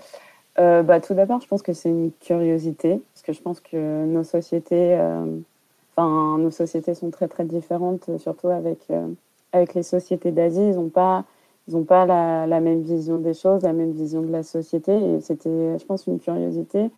euh, 0.58 0.82
bah, 0.82 1.00
tout 1.00 1.14
d'abord, 1.14 1.40
je 1.40 1.46
pense 1.46 1.62
que 1.62 1.72
c'est 1.72 1.88
une 1.88 2.11
curiosité, 2.20 3.00
parce 3.14 3.22
que 3.22 3.32
je 3.32 3.40
pense 3.40 3.61
que 3.61 4.04
nos 4.04 4.25
sociétés, 4.25 4.99
euh, 4.99 5.25
nos 5.96 6.50
sociétés 6.50 6.92
sont 6.92 7.11
très 7.11 7.28
très 7.28 7.44
différentes, 7.46 8.11
surtout 8.18 8.49
avec 8.49 8.78
avec 9.52 9.72
les 9.72 9.82
sociétés 9.82 10.32
d'Asie, 10.32 10.61
ils 10.61 10.76
n'ont 10.76 10.90
pas 10.90 11.25
ils 11.69 11.75
n'ont 11.75 11.85
pas 11.85 12.07
la, 12.07 12.61
même 12.61 12.83
vision 12.83 13.19
des 13.19 13.35
choses, 13.35 13.62
la 13.62 13.73
même 13.73 13.92
vision 13.92 14.23
de 14.23 14.31
la 14.31 14.42
société. 14.42 14.92
Et 14.92 15.21
c'était, 15.21 15.78
je 15.78 15.85
pense, 15.85 16.07
une 16.07 16.19
curiosité. 16.19 16.90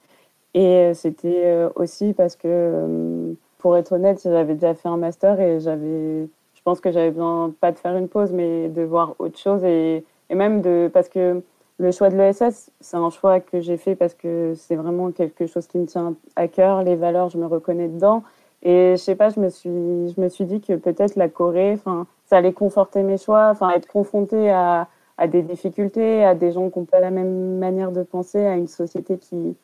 Et 0.55 0.93
c'était 0.95 1.43
euh, 1.47 1.69
aussi 1.77 2.13
parce 2.13 2.37
que, 2.37 2.47
euh, 2.47 3.33
pour 3.59 3.77
être 3.77 3.93
honnête, 3.93 4.21
j'avais 4.23 4.55
déjà 4.55 4.75
fait 4.75 4.89
un 4.89 4.97
master 4.97 5.41
et 5.41 5.61
j'avais, 5.61 6.29
je 6.55 6.63
pense 6.65 6.81
que 6.81 6.93
j'avais 6.93 7.11
besoin 7.11 7.53
pas 7.61 7.73
de 7.73 7.79
faire 7.79 7.97
une 7.97 8.09
pause, 8.09 8.33
mais 8.33 8.69
de 8.69 8.83
voir 8.83 9.17
autre 9.19 9.39
chose 9.39 9.65
et, 9.65 10.05
et 10.31 10.35
même 10.35 10.63
de, 10.63 10.91
parce 10.93 11.09
que 11.09 11.43
le 11.79 11.91
choix 11.91 12.09
de 12.09 12.17
l'ESS, 12.17 12.71
c'est 12.81 12.97
un 12.97 13.11
choix 13.11 13.41
que 13.41 13.61
j'ai 13.61 13.77
fait 13.77 13.97
parce 13.97 14.15
que 14.15 14.55
c'est 14.55 14.77
vraiment 14.77 15.11
quelque 15.11 15.47
chose 15.47 15.67
qui 15.67 15.79
me 15.79 15.87
tient 15.87 16.15
à 16.37 16.47
cœur. 16.47 16.83
Les 16.85 16.95
valeurs, 16.95 17.31
je 17.31 17.39
me 17.39 17.47
reconnais 17.47 17.89
dedans. 17.89 18.23
Et 18.65 18.93
je 18.93 19.03
sais 19.03 19.15
pas, 19.15 19.29
je 19.29 19.41
me 19.41 19.51
suis, 19.51 19.69
je 19.71 20.21
me 20.21 20.29
suis 20.29 20.47
dit 20.47 20.61
que 20.61 20.73
peut-être 20.75 21.17
la 21.17 21.29
Corée, 21.29 21.73
enfin, 21.75 22.07
ça 22.27 22.39
allait 22.39 22.55
conforter 22.55 23.03
mes 23.03 23.19
choix, 23.19 23.51
enfin 23.51 23.71
être 23.71 23.87
confronté 23.87 24.51
à, 24.51 24.89
à, 25.19 25.27
des 25.29 25.43
difficultés, 25.43 26.25
à 26.25 26.35
des 26.35 26.53
gens 26.53 26.71
qui 26.71 26.79
n'ont 26.79 26.87
pas 26.87 27.01
la 27.01 27.11
même 27.11 27.59
manière 27.59 27.93
de 27.93 28.03
penser, 28.03 28.45
à 28.45 28.57
une 28.57 28.69
société 28.69 29.19
qui 29.19 29.57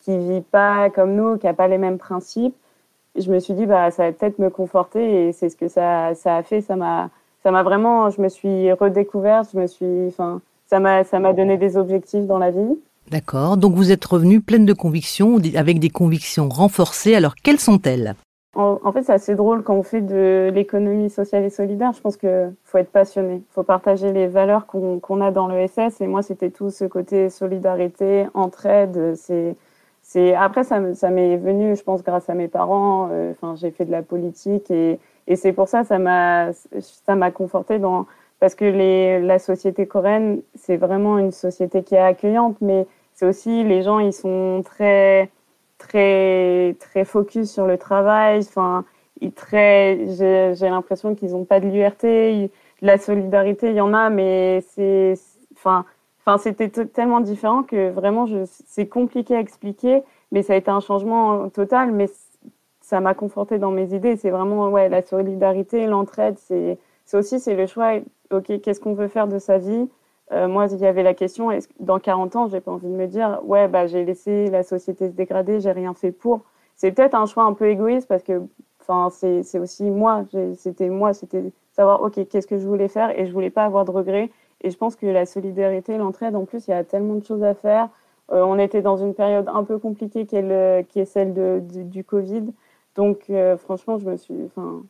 qui 0.00 0.16
vit 0.16 0.40
pas 0.40 0.88
comme 0.90 1.14
nous, 1.14 1.36
qui 1.36 1.46
a 1.46 1.52
pas 1.54 1.68
les 1.68 1.78
mêmes 1.78 1.98
principes. 1.98 2.56
Je 3.16 3.30
me 3.30 3.38
suis 3.38 3.54
dit 3.54 3.66
bah 3.66 3.90
ça 3.90 4.04
va 4.04 4.12
peut-être 4.12 4.38
me 4.38 4.50
conforter 4.50 5.28
et 5.28 5.32
c'est 5.32 5.48
ce 5.50 5.56
que 5.56 5.68
ça 5.68 6.14
ça 6.14 6.36
a 6.36 6.42
fait. 6.42 6.60
Ça 6.60 6.76
m'a 6.76 7.10
ça 7.42 7.50
m'a 7.50 7.62
vraiment, 7.62 8.10
je 8.10 8.20
me 8.20 8.28
suis 8.28 8.72
redécouverte, 8.72 9.50
je 9.52 9.58
me 9.58 9.66
suis, 9.66 10.06
enfin 10.08 10.40
ça 10.66 10.80
m'a 10.80 11.04
ça 11.04 11.20
m'a 11.20 11.32
donné 11.32 11.56
des 11.56 11.76
objectifs 11.76 12.26
dans 12.26 12.38
la 12.38 12.50
vie. 12.50 12.78
D'accord. 13.10 13.56
Donc 13.56 13.74
vous 13.74 13.92
êtes 13.92 14.04
revenue 14.04 14.40
pleine 14.40 14.66
de 14.66 14.72
convictions, 14.72 15.38
avec 15.54 15.78
des 15.78 15.90
convictions 15.90 16.48
renforcées. 16.48 17.14
Alors 17.14 17.34
quelles 17.36 17.60
sont-elles? 17.60 18.14
En, 18.54 18.92
fait, 18.92 19.04
c'est 19.04 19.12
assez 19.12 19.36
drôle 19.36 19.62
quand 19.62 19.76
on 19.76 19.82
fait 19.84 20.00
de 20.00 20.50
l'économie 20.52 21.08
sociale 21.08 21.44
et 21.44 21.50
solidaire. 21.50 21.92
Je 21.92 22.00
pense 22.00 22.16
qu'il 22.16 22.52
faut 22.64 22.78
être 22.78 22.90
passionné. 22.90 23.36
Il 23.36 23.52
faut 23.52 23.62
partager 23.62 24.12
les 24.12 24.26
valeurs 24.26 24.66
qu'on 24.66 25.20
a 25.20 25.30
dans 25.30 25.46
l'ESS. 25.46 26.00
Et 26.00 26.08
moi, 26.08 26.22
c'était 26.22 26.50
tout 26.50 26.70
ce 26.70 26.84
côté 26.84 27.30
solidarité, 27.30 28.26
entraide. 28.34 29.14
C'est. 30.02 30.34
Après, 30.34 30.64
ça, 30.64 30.94
ça 30.94 31.10
m'est 31.10 31.36
venu, 31.36 31.76
je 31.76 31.82
pense, 31.84 32.02
grâce 32.02 32.28
à 32.28 32.34
mes 32.34 32.48
parents. 32.48 33.08
Euh, 33.12 33.30
enfin, 33.30 33.54
j'ai 33.54 33.70
fait 33.70 33.84
de 33.84 33.92
la 33.92 34.02
politique. 34.02 34.68
Et, 34.70 34.98
et 35.28 35.36
c'est 35.36 35.52
pour 35.52 35.68
ça 35.68 35.84
ça 35.84 35.98
m'a, 36.00 36.50
ça 36.80 37.14
m'a 37.14 37.30
conforté 37.30 37.78
dans... 37.78 38.06
Parce 38.40 38.54
que 38.56 38.64
les, 38.64 39.20
la 39.20 39.38
société 39.38 39.86
coréenne, 39.86 40.40
c'est 40.56 40.76
vraiment 40.76 41.18
une 41.18 41.30
société 41.30 41.84
qui 41.84 41.94
est 41.94 41.98
accueillante. 41.98 42.56
Mais 42.60 42.86
c'est 43.14 43.26
aussi, 43.26 43.62
les 43.62 43.82
gens, 43.82 44.00
ils 44.00 44.12
sont 44.12 44.62
très 44.64 45.30
très 45.80 46.76
très 46.78 47.04
focus 47.04 47.50
sur 47.50 47.66
le 47.66 47.78
travail. 47.78 48.40
Enfin, 48.40 48.84
très, 49.34 50.06
j'ai 50.16 50.68
l'impression 50.68 51.14
qu'ils 51.14 51.32
n'ont 51.32 51.44
pas 51.44 51.58
de 51.60 51.66
liberté. 51.66 52.50
De 52.82 52.86
la 52.86 52.98
solidarité, 52.98 53.70
il 53.70 53.76
y 53.76 53.80
en 53.80 53.92
a, 53.92 54.08
mais 54.10 54.62
c'est, 54.70 55.14
enfin, 55.54 55.84
enfin, 56.20 56.38
c'était 56.38 56.68
tellement 56.68 57.20
différent 57.20 57.62
que 57.62 57.90
vraiment, 57.90 58.26
c'est 58.66 58.86
compliqué 58.86 59.34
à 59.36 59.40
expliquer. 59.40 60.02
Mais 60.32 60.42
ça 60.42 60.52
a 60.54 60.56
été 60.56 60.70
un 60.70 60.80
changement 60.80 61.48
total. 61.50 61.92
Mais 61.92 62.08
ça 62.80 63.00
m'a 63.00 63.14
conforté 63.14 63.58
dans 63.58 63.70
mes 63.70 63.94
idées. 63.94 64.16
C'est 64.16 64.30
vraiment 64.30 64.68
ouais, 64.70 64.88
la 64.88 65.02
solidarité, 65.02 65.86
l'entraide. 65.86 66.36
C'est, 66.38 66.78
aussi 67.12 67.40
c'est 67.40 67.56
le 67.56 67.66
choix. 67.66 67.94
Ok, 68.30 68.60
qu'est-ce 68.62 68.80
qu'on 68.80 68.94
veut 68.94 69.08
faire 69.08 69.26
de 69.26 69.38
sa 69.38 69.58
vie? 69.58 69.88
Euh, 70.32 70.46
moi, 70.46 70.66
il 70.70 70.78
y 70.78 70.86
avait 70.86 71.02
la 71.02 71.14
question, 71.14 71.50
est 71.50 71.68
dans 71.80 71.98
40 71.98 72.36
ans, 72.36 72.48
j'ai 72.48 72.60
pas 72.60 72.70
envie 72.70 72.86
de 72.86 72.92
me 72.92 73.06
dire, 73.06 73.40
ouais, 73.44 73.66
bah, 73.66 73.86
j'ai 73.86 74.04
laissé 74.04 74.48
la 74.48 74.62
société 74.62 75.08
se 75.08 75.14
dégrader, 75.14 75.60
j'ai 75.60 75.72
rien 75.72 75.92
fait 75.94 76.12
pour. 76.12 76.42
C'est 76.76 76.92
peut-être 76.92 77.14
un 77.14 77.26
choix 77.26 77.44
un 77.44 77.52
peu 77.52 77.68
égoïste 77.68 78.06
parce 78.08 78.22
que, 78.22 78.42
enfin, 78.80 79.10
c'est 79.10 79.58
aussi 79.58 79.90
moi, 79.90 80.24
c'était 80.56 80.88
moi, 80.88 81.12
c'était 81.14 81.52
savoir, 81.72 82.02
ok, 82.02 82.28
qu'est-ce 82.28 82.46
que 82.46 82.58
je 82.58 82.66
voulais 82.66 82.88
faire 82.88 83.18
et 83.18 83.26
je 83.26 83.32
voulais 83.32 83.50
pas 83.50 83.64
avoir 83.64 83.84
de 83.84 83.90
regrets. 83.90 84.30
Et 84.62 84.70
je 84.70 84.76
pense 84.76 84.94
que 84.96 85.06
la 85.06 85.26
solidarité, 85.26 85.96
l'entraide, 85.98 86.36
en 86.36 86.44
plus, 86.44 86.68
il 86.68 86.70
y 86.70 86.74
a 86.74 86.84
tellement 86.84 87.14
de 87.14 87.24
choses 87.24 87.42
à 87.42 87.54
faire. 87.54 87.88
Euh, 88.32 88.42
on 88.42 88.58
était 88.58 88.82
dans 88.82 88.96
une 88.96 89.14
période 89.14 89.48
un 89.48 89.64
peu 89.64 89.78
compliquée 89.78 90.26
qui 90.26 90.36
est, 90.36 91.04
celle 91.06 91.34
de, 91.34 91.60
du 91.60 92.04
Covid. 92.04 92.44
Donc, 92.94 93.24
euh, 93.30 93.56
franchement, 93.56 93.98
je 93.98 94.06
me 94.06 94.16
suis, 94.16 94.34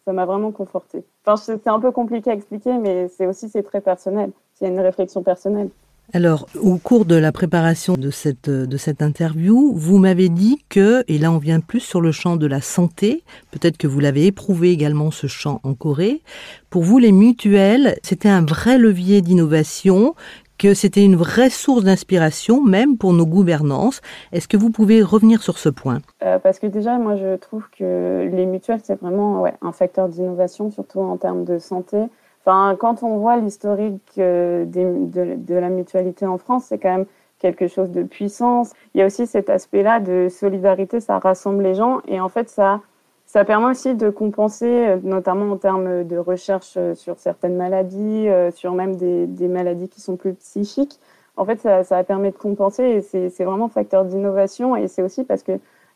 ça 0.05 0.13
m'a 0.13 0.27
vraiment 0.27 0.53
confortée. 0.53 1.05
Enfin, 1.25 1.37
c'est 1.37 1.69
un 1.69 1.81
peu 1.81 1.93
compliqué 1.93 2.31
à 2.31 2.35
expliquer, 2.35 2.77
mais 2.79 3.09
c'est 3.09 3.27
aussi, 3.27 3.49
c'est 3.49 3.63
très 3.63 3.81
personnel 3.81 4.33
c'est 4.61 4.69
une 4.69 4.81
réflexion 4.81 5.23
personnelle. 5.23 5.71
Alors, 6.13 6.49
au 6.61 6.77
cours 6.77 7.05
de 7.05 7.15
la 7.15 7.31
préparation 7.31 7.95
de 7.95 8.11
cette, 8.11 8.51
de 8.51 8.77
cette 8.77 9.01
interview, 9.01 9.73
vous 9.77 9.99
m'avez 9.99 10.29
dit 10.29 10.65
que, 10.69 11.05
et 11.07 11.19
là 11.19 11.31
on 11.31 11.39
vient 11.39 11.61
plus 11.61 11.79
sur 11.79 12.01
le 12.01 12.11
champ 12.11 12.35
de 12.35 12.49
la 12.49 12.61
santé, 12.61 13.23
peut-être 13.53 13.79
que 13.79 13.87
vous 13.87 14.01
l'avez 14.01 14.27
éprouvé 14.27 14.73
également 14.73 15.13
ce 15.13 15.29
champ 15.29 15.61
en 15.63 15.75
Corée, 15.75 16.23
pour 16.69 16.83
vous 16.83 16.99
les 16.99 17.13
mutuelles, 17.13 17.97
c'était 18.03 18.29
un 18.29 18.45
vrai 18.45 18.77
levier 18.77 19.23
d'innovation, 19.23 20.17
que 20.59 20.75
c'était 20.75 21.05
une 21.05 21.17
vraie 21.17 21.49
source 21.49 21.85
d'inspiration 21.85 22.63
même 22.63 22.99
pour 22.99 23.15
nos 23.15 23.25
gouvernances. 23.25 24.03
Est-ce 24.33 24.47
que 24.47 24.59
vous 24.59 24.71
pouvez 24.71 25.03
revenir 25.03 25.43
sur 25.43 25.59
ce 25.59 25.71
point? 25.71 26.01
Euh, 26.23 26.39
Parce 26.39 26.59
que 26.59 26.67
déjà, 26.67 26.99
moi 26.99 27.17
je 27.17 27.37
trouve 27.37 27.65
que 27.79 28.29
les 28.31 28.45
mutuelles, 28.45 28.81
c'est 28.83 29.01
vraiment 29.01 29.41
ouais, 29.41 29.55
un 29.63 29.73
facteur 29.73 30.09
d'innovation, 30.09 30.71
surtout 30.71 31.01
en 31.01 31.17
termes 31.17 31.45
de 31.45 31.59
santé. 31.59 31.97
Enfin, 32.45 32.75
quand 32.79 33.03
on 33.03 33.19
voit 33.19 33.37
l'historique 33.37 34.13
euh, 34.19 34.65
de, 34.65 35.55
la 35.55 35.69
mutualité 35.69 36.27
en 36.27 36.39
France, 36.39 36.67
c'est 36.69 36.79
quand 36.79 36.91
même 36.91 37.07
quelque 37.39 37.69
chose 37.69 37.91
de 37.91 38.03
puissance. 38.03 38.73
Il 38.95 39.01
y 39.01 39.03
a 39.03 39.07
aussi 39.07 39.27
cet 39.27 39.51
aspect-là 39.51 40.01
de 40.01 40.29
solidarité, 40.31 41.01
ça 41.01 41.19
rassemble 41.19 41.63
les 41.63 41.75
gens 41.75 42.01
et 42.09 42.21
en 42.21 42.29
fait, 42.31 42.49
ça, 42.49 42.81
ça 43.27 43.45
permet 43.45 43.67
aussi 43.67 43.95
de 43.95 44.09
compenser, 44.09 44.89
euh, 44.89 44.99
notamment 45.03 45.53
en 45.53 45.57
termes 45.59 46.05
de 46.05 46.17
recherche 46.17 46.75
euh, 46.79 46.95
sur 46.95 47.19
certaines 47.19 47.57
maladies, 47.57 48.29
sur 48.55 48.73
même 48.73 48.97
des, 48.97 49.49
maladies 49.49 49.89
qui 49.89 50.01
sont 50.01 50.17
plus 50.17 50.33
psychiques. 50.35 50.99
En 51.37 51.45
fait, 51.45 51.61
ça, 51.61 51.85
ça 51.85 52.03
permet 52.05 52.31
de 52.31 52.37
compenser 52.37 52.85
et 52.85 53.01
c'est 53.03 53.45
vraiment 53.45 53.69
facteur 53.69 54.05
d'innovation 54.05 54.77
et 54.77 54.89
c'est 54.89 55.03
aussi 55.03 55.25
parce 55.25 55.43
que 55.43 55.53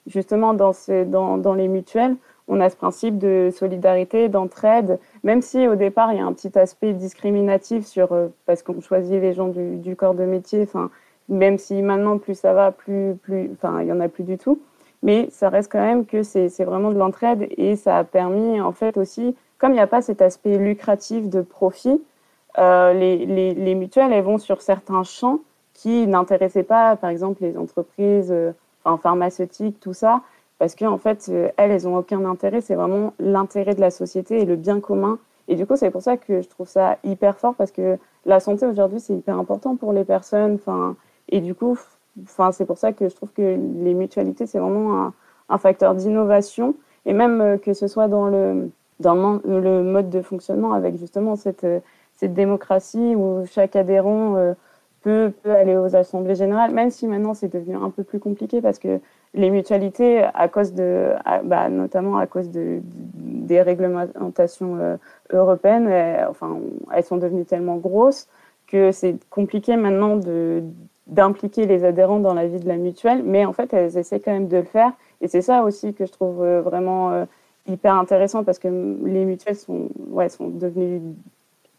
justement 0.07 0.55
dans 0.55 1.55
les 1.55 1.69
mutuelles, 1.69 2.17
on 2.49 2.61
a 2.61 2.69
ce 2.71 2.77
principe 2.77 3.19
de 3.19 3.51
solidarité, 3.53 4.29
d'entraide, 4.29 4.99
même 5.23 5.43
si 5.43 5.67
au 5.67 5.77
départ 5.77 6.13
il 6.13 6.19
y 6.19 6.21
a 6.21 6.27
un 6.27 6.33
petit 6.33 6.59
aspect 6.59 6.93
discriminatif 6.93 7.87
sur 7.87 8.09
parce 8.47 8.63
qu'on 8.63 8.81
choisit 8.81 9.21
les 9.21 9.33
gens 9.33 9.49
du, 9.49 9.97
corps 9.97 10.15
de 10.15 10.25
métier. 10.25 10.63
Enfin, 10.63 10.91
même 11.29 11.59
si 11.59 11.81
maintenant 11.81 12.19
plus 12.19 12.39
ça 12.39 12.53
va, 12.53 12.71
plus, 12.71 13.15
plus, 13.23 13.51
enfin, 13.55 13.81
il 13.81 13.89
y 13.89 13.93
en 13.93 14.01
a 14.01 14.09
plus 14.09 14.25
du 14.25 14.37
tout. 14.37 14.61
Mais 15.03 15.29
ça 15.31 15.51
reste 15.51 15.71
quand 15.71 15.81
même 15.81 16.07
que 16.07 16.23
c'est 16.23 16.65
vraiment 16.65 16.91
de 16.91 16.99
l'entraide 16.99 17.47
et 17.59 17.77
ça 17.77 17.99
a 17.99 18.05
permis 18.05 18.61
en 18.61 18.73
fait 18.73 18.97
aussi, 18.97 19.37
comme 19.59 19.73
il 19.73 19.77
n'y 19.77 19.81
a 19.81 19.87
pas 19.87 20.03
cet 20.03 20.23
aspect 20.23 20.57
lucratif 20.57 21.29
de 21.29 21.43
profit, 21.43 22.01
euh, 22.59 22.93
les, 22.95 23.27
les, 23.27 23.53
les, 23.53 23.75
mutuelles 23.75 24.13
elles 24.13 24.23
vont 24.23 24.39
sur 24.39 24.63
certains 24.63 25.03
champs 25.03 25.41
qui 25.75 26.07
n'intéressaient 26.07 26.63
pas, 26.63 26.97
par 26.97 27.11
exemple 27.11 27.43
les 27.43 27.59
entreprises 27.59 28.31
euh, 28.31 28.53
pharmaceutiques, 29.03 29.81
tout 29.81 29.93
ça, 29.93 30.23
parce 30.59 30.75
qu'en 30.75 30.93
en 30.93 30.99
fait 30.99 31.27
euh, 31.29 31.49
elles, 31.57 31.71
elles 31.71 31.89
ont 31.89 31.97
aucun 31.97 32.25
intérêt. 32.25 32.61
C'est 32.61 32.75
vraiment 32.75 33.13
l'intérêt 33.19 33.75
de 33.75 33.81
la 33.81 33.91
société 33.91 34.41
et 34.41 34.45
le 34.45 34.57
bien 34.57 34.81
commun. 34.81 35.19
Et 35.49 35.57
du 35.57 35.67
coup, 35.67 35.77
c'est 35.77 35.91
pour 35.91 36.03
ça 36.03 36.17
que 36.17 36.41
je 36.41 36.49
trouve 36.49 36.69
ça 36.69 36.99
hyper 37.05 37.39
fort 37.39 37.55
parce 37.55 37.71
que 37.71 37.99
la 38.25 38.41
santé 38.41 38.67
aujourd'hui, 38.67 39.01
c'est 39.01 39.15
hyper 39.15 39.39
important 39.39 39.77
pour 39.77 39.93
les 39.93 40.05
personnes. 40.05 40.55
Enfin, 40.55 40.97
et 41.29 41.41
du 41.41 41.55
coup, 41.55 41.79
enfin, 42.23 42.53
c'est 42.53 42.65
pour 42.65 42.79
ça 42.79 42.93
que 42.93 43.09
je 43.09 43.15
trouve 43.15 43.31
que 43.33 43.43
les 43.43 43.95
mutualités, 43.95 44.47
c'est 44.47 44.59
vraiment 44.59 45.03
un, 45.03 45.13
un 45.51 45.59
facteur 45.59 45.95
d'innovation. 45.95 46.75
Et 47.05 47.13
même 47.13 47.41
euh, 47.43 47.59
que 47.59 47.75
ce 47.75 47.87
soit 47.89 48.09
dans 48.09 48.29
le, 48.29 48.71
dans 49.01 49.41
le 49.45 49.83
mode 49.83 50.09
de 50.09 50.23
fonctionnement 50.23 50.73
avec 50.73 50.97
justement 50.97 51.37
cette, 51.37 51.65
euh, 51.65 51.81
cette 52.15 52.33
démocratie 52.33 53.15
où 53.15 53.45
chaque 53.45 53.77
adhérent 53.77 54.55
peut, 55.03 55.33
peut 55.43 55.53
aller 55.53 55.77
aux 55.77 55.95
assemblées 55.95 56.35
générales, 56.35 56.73
même 56.73 56.91
si 56.91 57.07
maintenant 57.07 57.35
c'est 57.35 57.53
devenu 57.53 57.77
un 57.77 57.91
peu 57.91 58.03
plus 58.03 58.19
compliqué 58.19 58.63
parce 58.63 58.79
que 58.79 59.01
les 59.35 59.51
mutualités, 59.51 60.23
à 60.35 60.49
cause 60.49 60.73
de, 60.73 61.11
bah, 61.45 61.69
notamment 61.69 62.17
à 62.19 62.27
cause 62.27 62.51
de, 62.51 62.81
des 62.85 63.61
réglementations 63.61 64.99
européennes, 65.33 65.91
enfin, 66.29 66.59
elles 66.95 67.05
sont 67.05 67.17
devenues 67.17 67.45
tellement 67.45 67.77
grosses 67.77 68.29
que 68.69 68.93
c'est 68.93 69.17
compliqué 69.31 69.77
maintenant 69.77 70.17
de, 70.17 70.63
d'impliquer 71.07 71.67
les 71.67 71.85
adhérents 71.85 72.21
dans 72.21 72.35
la 72.35 72.47
vie 72.47 72.61
de 72.61 72.69
la 72.69 72.77
mutuelle, 72.77 73.23
mais 73.25 73.45
en 73.45 73.53
fait, 73.53 73.73
elles 73.73 73.99
essaient 73.99 74.21
quand 74.21 74.33
même 74.33 74.49
de 74.49 74.59
le 74.59 74.65
faire. 74.65 74.93
Et 75.21 75.29
c'est 75.29 75.43
ça 75.43 75.63
aussi 75.63 75.95
que 75.95 76.07
je 76.07 76.13
trouve 76.13 76.43
euh, 76.43 76.63
vraiment 76.63 77.11
euh, 77.11 77.25
hyper 77.67 77.95
intéressant 77.95 78.45
parce 78.45 78.59
que 78.59 78.69
les 78.69 79.25
mutuelles 79.25 79.57
sont, 79.57 79.89
ouais, 80.11 80.29
sont 80.29 80.49
devenues 80.49 81.01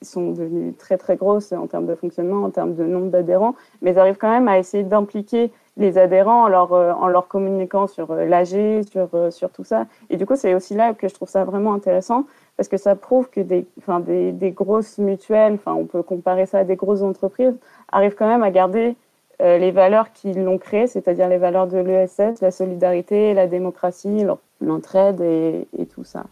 sont 0.02 0.34
devenues 0.34 0.74
très 0.74 0.98
très 0.98 1.16
grosses 1.16 1.52
en 1.52 1.66
termes 1.66 1.88
de 1.88 1.96
fonctionnement, 1.96 2.44
en 2.44 2.52
termes 2.52 2.76
de 2.76 2.84
nombre 2.84 3.08
d'adhérents, 3.08 3.56
mais 3.82 3.90
elles 3.90 3.98
arrivent 3.98 4.18
quand 4.18 4.30
même 4.30 4.48
à 4.48 4.60
essayer 4.60 4.84
d'impliquer 4.84 5.52
les 5.78 5.98
adhérents 5.98 6.44
en 6.44 6.48
leur, 6.48 6.74
euh, 6.74 6.94
en 6.94 7.08
leur 7.08 7.28
communiquant 7.28 7.88
sur 7.88 8.14
l'AG, 8.14 8.84
sur, 8.90 9.10
sur 9.32 9.50
tout 9.52 9.64
ça. 9.64 9.86
Et 10.10 10.18
du 10.18 10.26
coup, 10.26 10.36
c'est 10.36 10.54
aussi 10.54 10.74
là 10.74 10.94
que 10.94 11.08
je 11.08 11.14
trouve 11.14 11.30
ça 11.30 11.44
vraiment 11.44 11.74
intéressant 11.74 12.26
parce 12.58 12.70
que 12.70 12.78
ça 12.78 12.96
prouve 12.96 13.30
que 13.30 13.42
des, 13.42 13.66
enfin, 13.78 14.00
des, 14.00 14.32
des 14.32 14.52
grosses 14.52 14.98
mutuelles, 14.98 15.54
enfin, 15.56 15.74
on 15.74 15.86
peut 15.86 16.04
comparer 16.04 16.46
ça 16.46 16.60
à 16.60 16.64
des 16.64 16.76
grosses 16.76 17.02
entreprises, 17.02 17.56
arrivent 17.92 18.16
quand 18.16 18.28
même 18.28 18.44
à 18.44 18.52
garder 18.52 18.96
euh, 19.42 19.58
les 19.58 19.72
valeurs 19.72 20.14
qui 20.14 20.34
l'ont 20.34 20.58
créé, 20.58 20.88
c'est-à-dire 20.88 21.28
les 21.28 21.38
valeurs 21.38 21.68
de 21.68 21.78
l'ESS, 21.78 22.40
la 22.42 22.52
solidarité, 22.52 23.34
la 23.34 23.48
démocratie, 23.48 24.26
l'entraide 24.62 25.22
et, 25.22 25.68
et, 25.78 25.86
tout 25.86 26.04
ça. 26.04 26.26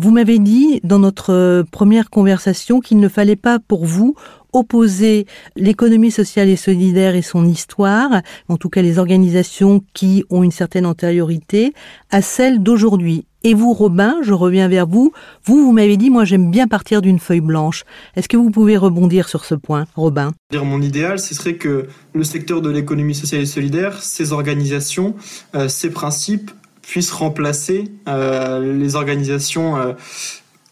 Vous 0.00 0.10
m'avez 0.10 0.38
dit 0.38 0.80
dans 0.84 0.98
notre 0.98 1.32
euh, 1.32 1.64
première 1.70 2.10
conversation 2.10 2.80
qu'il 2.80 2.98
ne 2.98 3.08
fallait 3.08 3.36
pas 3.36 3.58
pour 3.58 3.84
vous 3.84 4.14
opposer 4.54 5.26
l'économie 5.56 6.10
sociale 6.10 6.48
et 6.48 6.56
solidaire 6.56 7.16
et 7.16 7.22
son 7.22 7.44
histoire, 7.44 8.22
en 8.48 8.56
tout 8.56 8.68
cas 8.68 8.82
les 8.82 8.98
organisations 8.98 9.82
qui 9.92 10.24
ont 10.30 10.42
une 10.42 10.52
certaine 10.52 10.86
antériorité, 10.86 11.74
à 12.10 12.22
celles 12.22 12.62
d'aujourd'hui. 12.62 13.26
Et 13.46 13.52
vous, 13.52 13.74
Robin, 13.74 14.16
je 14.22 14.32
reviens 14.32 14.68
vers 14.68 14.86
vous. 14.86 15.12
Vous, 15.44 15.66
vous 15.66 15.72
m'avez 15.72 15.98
dit, 15.98 16.08
moi, 16.08 16.24
j'aime 16.24 16.50
bien 16.50 16.66
partir 16.66 17.02
d'une 17.02 17.18
feuille 17.18 17.42
blanche. 17.42 17.84
Est-ce 18.16 18.26
que 18.26 18.38
vous 18.38 18.50
pouvez 18.50 18.78
rebondir 18.78 19.28
sur 19.28 19.44
ce 19.44 19.54
point, 19.54 19.84
Robin? 19.96 20.32
Mon 20.54 20.80
idéal, 20.80 21.18
ce 21.18 21.34
serait 21.34 21.56
que 21.56 21.86
le 22.14 22.24
secteur 22.24 22.62
de 22.62 22.70
l'économie 22.70 23.14
sociale 23.14 23.42
et 23.42 23.46
solidaire, 23.46 24.02
ces 24.02 24.32
organisations, 24.32 25.14
euh, 25.54 25.68
ces 25.68 25.90
principes 25.90 26.52
puissent 26.86 27.12
remplacer 27.12 27.90
euh, 28.08 28.74
les 28.74 28.96
organisations 28.96 29.76
euh, 29.76 29.92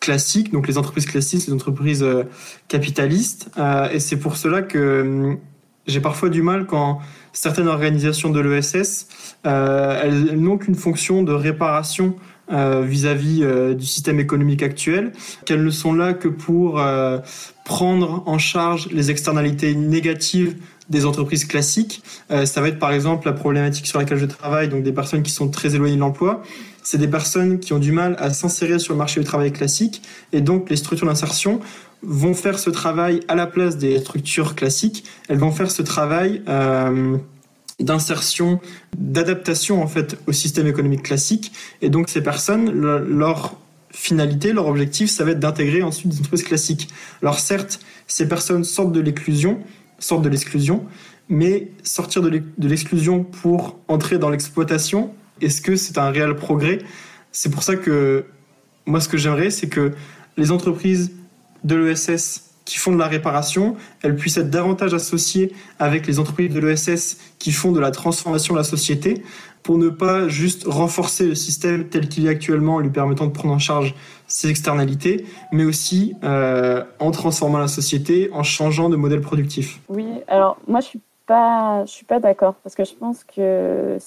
classiques, 0.01 0.53
donc 0.53 0.69
les 0.69 0.79
entreprises 0.79 1.07
classiques, 1.07 1.47
les 1.47 1.53
entreprises 1.53 2.03
euh, 2.03 2.25
capitalistes. 2.69 3.51
Et 3.93 4.01
c'est 4.01 4.19
pour 4.19 4.37
cela 4.37 4.63
que 4.63 5.03
hum, 5.03 5.39
j'ai 5.87 6.01
parfois 6.01 6.29
du 6.29 6.43
mal 6.43 6.67
quand 6.67 7.01
certaines 7.33 7.69
organisations 7.69 8.31
de 8.31 8.41
l'ESS, 8.41 9.09
n'ont 9.45 10.59
qu'une 10.59 10.77
fonction 10.77 11.23
de 11.23 11.33
réparation 11.33 12.15
vis-à-vis 12.49 13.45
du 13.75 13.87
système 13.87 14.21
économique 14.21 14.63
actuel, 14.63 15.13
qu'elles 15.45 15.65
ne 15.65 15.71
sont 15.71 15.93
là 15.95 16.13
que 16.13 16.29
pour 16.29 16.81
prendre 17.65 18.23
en 18.27 18.39
charge 18.39 18.91
les 18.93 19.11
externalités 19.11 19.75
négatives 19.75 20.57
des 20.89 21.07
entreprises 21.07 21.45
classiques. 21.45 22.03
ça 22.29 22.61
va 22.61 22.69
être 22.69 22.79
par 22.79 22.93
exemple 22.93 23.27
la 23.27 23.33
problématique 23.33 23.87
sur 23.87 23.99
laquelle 23.99 24.19
je 24.19 24.27
travaille, 24.27 24.69
donc 24.69 24.83
des 24.83 24.93
personnes 24.93 25.23
qui 25.23 25.31
sont 25.31 25.49
très 25.49 25.75
éloignées 25.75 25.95
de 25.95 26.01
l'emploi. 26.01 26.43
C'est 26.83 26.99
des 26.99 27.09
personnes 27.09 27.61
qui 27.61 27.73
ont 27.73 27.79
du 27.79 27.93
mal 27.93 28.17
à 28.19 28.31
s'insérer 28.31 28.79
sur 28.79 28.93
le 28.93 28.99
marché 28.99 29.21
du 29.21 29.27
travail 29.27 29.53
classique 29.53 30.03
et 30.33 30.41
donc 30.41 30.69
les 30.69 30.77
structures 30.77 31.07
d'insertion 31.07 31.61
vont 32.03 32.35
faire 32.35 32.59
ce 32.59 32.71
travail 32.71 33.21
à 33.29 33.35
la 33.35 33.47
place 33.47 33.77
des 33.77 33.99
structures 34.01 34.57
classiques. 34.57 35.05
Elles 35.29 35.39
vont 35.39 35.53
faire 35.53 35.71
ce 35.71 35.83
travail 35.83 36.43
euh, 36.49 37.17
d'insertion, 37.79 38.61
d'adaptation 38.97 39.83
en 39.83 39.87
fait 39.87 40.19
au 40.27 40.33
système 40.33 40.67
économique 40.67 41.05
classique. 41.05 41.53
Et 41.81 41.89
donc 41.89 42.09
ces 42.09 42.23
personnes, 42.23 42.71
leur 42.73 43.57
finalité, 43.91 44.53
leur 44.53 44.67
objectif, 44.67 45.11
ça 45.11 45.25
va 45.25 45.33
être 45.33 45.41
d'intégrer 45.41 45.83
ensuite 45.83 46.09
des 46.09 46.19
entreprises 46.19 46.45
classiques. 46.45 46.89
Alors 47.23 47.39
certes, 47.39 47.79
ces 48.09 48.27
personnes 48.27 48.65
sortent 48.65 48.93
de 48.93 49.01
l'exclusion, 49.01 49.61
sortent 50.05 50.23
de 50.23 50.29
l'exclusion, 50.29 50.85
mais 51.29 51.69
sortir 51.83 52.23
de 52.23 52.69
l'exclusion 52.69 53.25
pour 53.25 53.79
entrer 53.89 54.19
dans 54.19 54.31
l'exploitation, 54.31 55.13
est-ce 55.41 55.61
que 55.61 55.77
c'est 55.77 55.99
un 55.99 56.11
réel 56.11 56.35
progrès? 56.37 56.79
C'est 57.33 57.51
pour 57.51 57.63
ça 57.63 57.77
que 57.77 58.27
moi, 58.87 59.01
ce 59.01 59.09
que 59.09 59.17
j'aimerais, 59.17 59.51
c'est 59.51 59.69
que 59.69 59.93
les 60.37 60.51
entreprises 60.51 61.13
de 61.65 61.77
l'ESS 61.77 62.51
qui 62.65 62.79
font 62.79 62.93
de 62.93 62.99
la 62.99 63.09
réparation, 63.09 63.77
elles 64.03 64.17
puissent 64.17 64.37
être 64.37 64.51
davantage 64.51 64.95
associées 64.95 65.53
avec 65.79 66.07
les 66.07 66.19
entreprises 66.19 66.53
de 66.53 66.61
l'ESS 66.61 67.19
qui 67.39 67.53
font 67.53 67.73
de 67.73 67.81
la 67.81 67.91
transformation 67.91 68.55
de 68.55 68.59
la 68.59 68.65
société 68.65 69.23
pour 69.63 69.79
ne 69.79 69.89
pas 69.89 70.29
juste 70.29 70.65
renforcer 70.67 71.27
le 71.27 71.35
système 71.35 71.89
tel 71.89 72.09
qu'il 72.09 72.27
est 72.27 72.31
actuellement 72.31 72.77
en 72.77 72.79
lui 72.81 72.91
permettant 72.91 73.27
de 73.27 73.33
prendre 73.33 73.55
en 73.55 73.59
charge 73.59 73.95
ses 74.27 74.49
externalités, 74.49 75.25
mais 75.53 75.65
aussi 75.65 76.15
euh, 76.25 76.85
en 76.99 77.11
transformant 77.11 77.59
la 77.59 77.69
société, 77.69 78.31
en 78.33 78.43
changeant 78.43 78.89
de 78.89 78.97
modèle 78.97 79.21
productif. 79.21 79.81
Oui, 79.89 80.07
alors 80.27 80.57
moi 80.67 80.81
je 80.81 80.87
suis 80.87 81.01
pas, 81.27 81.85
suis 81.87 82.07
pas 82.07 82.19
d'accord 82.19 82.55
parce 82.63 82.75
que 82.75 82.85
je 82.85 82.95
pense 82.95 83.25
que 83.25 83.99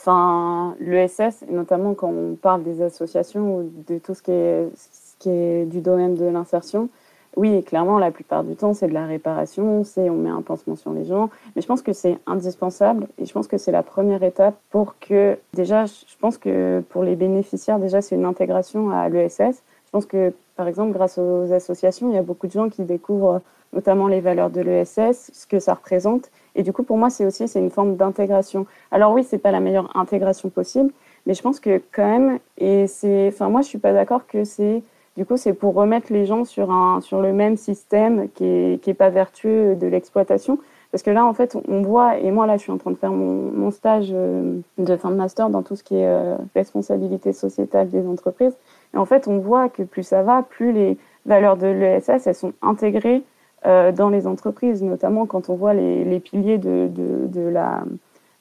enfin, 0.00 0.76
l'ESS, 0.80 1.44
et 1.48 1.52
notamment 1.52 1.94
quand 1.94 2.08
on 2.08 2.34
parle 2.34 2.62
des 2.62 2.82
associations 2.82 3.56
ou 3.56 3.72
de 3.88 3.98
tout 3.98 4.14
ce 4.14 4.22
qui 4.22 4.32
est, 4.32 4.68
ce 4.76 5.14
qui 5.18 5.30
est 5.30 5.64
du 5.66 5.80
domaine 5.80 6.14
de 6.14 6.26
l'insertion, 6.26 6.88
oui, 7.36 7.62
clairement, 7.64 7.98
la 7.98 8.10
plupart 8.10 8.44
du 8.44 8.54
temps, 8.54 8.74
c'est 8.74 8.86
de 8.86 8.94
la 8.94 9.06
réparation, 9.06 9.82
c'est 9.84 10.08
on 10.08 10.16
met 10.16 10.30
un 10.30 10.42
pansement 10.42 10.76
sur 10.76 10.92
les 10.92 11.04
gens. 11.04 11.30
Mais 11.54 11.62
je 11.62 11.66
pense 11.66 11.82
que 11.82 11.92
c'est 11.92 12.18
indispensable 12.26 13.08
et 13.18 13.26
je 13.26 13.32
pense 13.32 13.48
que 13.48 13.58
c'est 13.58 13.72
la 13.72 13.82
première 13.82 14.22
étape 14.22 14.54
pour 14.70 14.98
que, 14.98 15.36
déjà, 15.52 15.86
je 15.86 16.16
pense 16.20 16.38
que 16.38 16.82
pour 16.90 17.02
les 17.02 17.16
bénéficiaires, 17.16 17.78
déjà, 17.78 18.00
c'est 18.00 18.14
une 18.14 18.24
intégration 18.24 18.90
à 18.90 19.08
l'ESS. 19.08 19.62
Je 19.86 19.90
pense 19.90 20.06
que, 20.06 20.32
par 20.56 20.68
exemple, 20.68 20.92
grâce 20.92 21.18
aux 21.18 21.52
associations, 21.52 22.08
il 22.08 22.14
y 22.14 22.18
a 22.18 22.22
beaucoup 22.22 22.46
de 22.46 22.52
gens 22.52 22.68
qui 22.68 22.84
découvrent 22.84 23.40
notamment 23.72 24.06
les 24.06 24.20
valeurs 24.20 24.50
de 24.50 24.60
l'ESS, 24.60 25.30
ce 25.32 25.46
que 25.46 25.58
ça 25.58 25.74
représente. 25.74 26.30
Et 26.54 26.62
du 26.62 26.72
coup, 26.72 26.84
pour 26.84 26.96
moi, 26.96 27.10
c'est 27.10 27.26
aussi 27.26 27.48
c'est 27.48 27.58
une 27.58 27.70
forme 27.70 27.96
d'intégration. 27.96 28.66
Alors 28.92 29.12
oui, 29.12 29.24
c'est 29.24 29.38
pas 29.38 29.50
la 29.50 29.58
meilleure 29.58 29.90
intégration 29.96 30.48
possible, 30.48 30.92
mais 31.26 31.34
je 31.34 31.42
pense 31.42 31.58
que 31.58 31.82
quand 31.92 32.06
même, 32.06 32.38
et 32.58 32.86
c'est, 32.86 33.28
enfin, 33.28 33.48
moi, 33.48 33.62
je 33.62 33.66
suis 33.66 33.78
pas 33.78 33.92
d'accord 33.92 34.26
que 34.28 34.44
c'est 34.44 34.84
du 35.16 35.24
coup, 35.24 35.36
c'est 35.36 35.52
pour 35.52 35.74
remettre 35.74 36.12
les 36.12 36.26
gens 36.26 36.44
sur, 36.44 36.70
un, 36.70 37.00
sur 37.00 37.20
le 37.20 37.32
même 37.32 37.56
système 37.56 38.28
qui 38.34 38.44
n'est 38.44 38.78
qui 38.78 38.90
est 38.90 38.94
pas 38.94 39.10
vertueux 39.10 39.76
de 39.76 39.86
l'exploitation. 39.86 40.58
Parce 40.90 41.02
que 41.02 41.10
là, 41.10 41.24
en 41.24 41.34
fait, 41.34 41.56
on 41.68 41.82
voit, 41.82 42.18
et 42.18 42.30
moi 42.30 42.46
là, 42.46 42.56
je 42.56 42.62
suis 42.62 42.72
en 42.72 42.78
train 42.78 42.92
de 42.92 42.96
faire 42.96 43.10
mon, 43.10 43.50
mon 43.50 43.72
stage 43.72 44.10
euh, 44.12 44.58
de 44.78 44.96
fin 44.96 45.10
de 45.10 45.16
master 45.16 45.50
dans 45.50 45.62
tout 45.62 45.74
ce 45.74 45.82
qui 45.82 45.96
est 45.96 46.06
euh, 46.06 46.36
responsabilité 46.54 47.32
sociétale 47.32 47.90
des 47.90 48.06
entreprises. 48.06 48.56
Et 48.94 48.96
en 48.96 49.04
fait, 49.04 49.26
on 49.26 49.38
voit 49.38 49.68
que 49.68 49.82
plus 49.82 50.04
ça 50.04 50.22
va, 50.22 50.42
plus 50.42 50.72
les 50.72 50.96
valeurs 51.26 51.56
de 51.56 51.66
l'ESS, 51.66 52.26
elles 52.26 52.34
sont 52.34 52.52
intégrées 52.62 53.24
euh, 53.66 53.90
dans 53.90 54.08
les 54.08 54.26
entreprises, 54.28 54.84
notamment 54.84 55.26
quand 55.26 55.48
on 55.48 55.56
voit 55.56 55.74
les, 55.74 56.04
les 56.04 56.20
piliers 56.20 56.58
de, 56.58 56.88
de, 56.88 57.26
de 57.26 57.40
la 57.40 57.82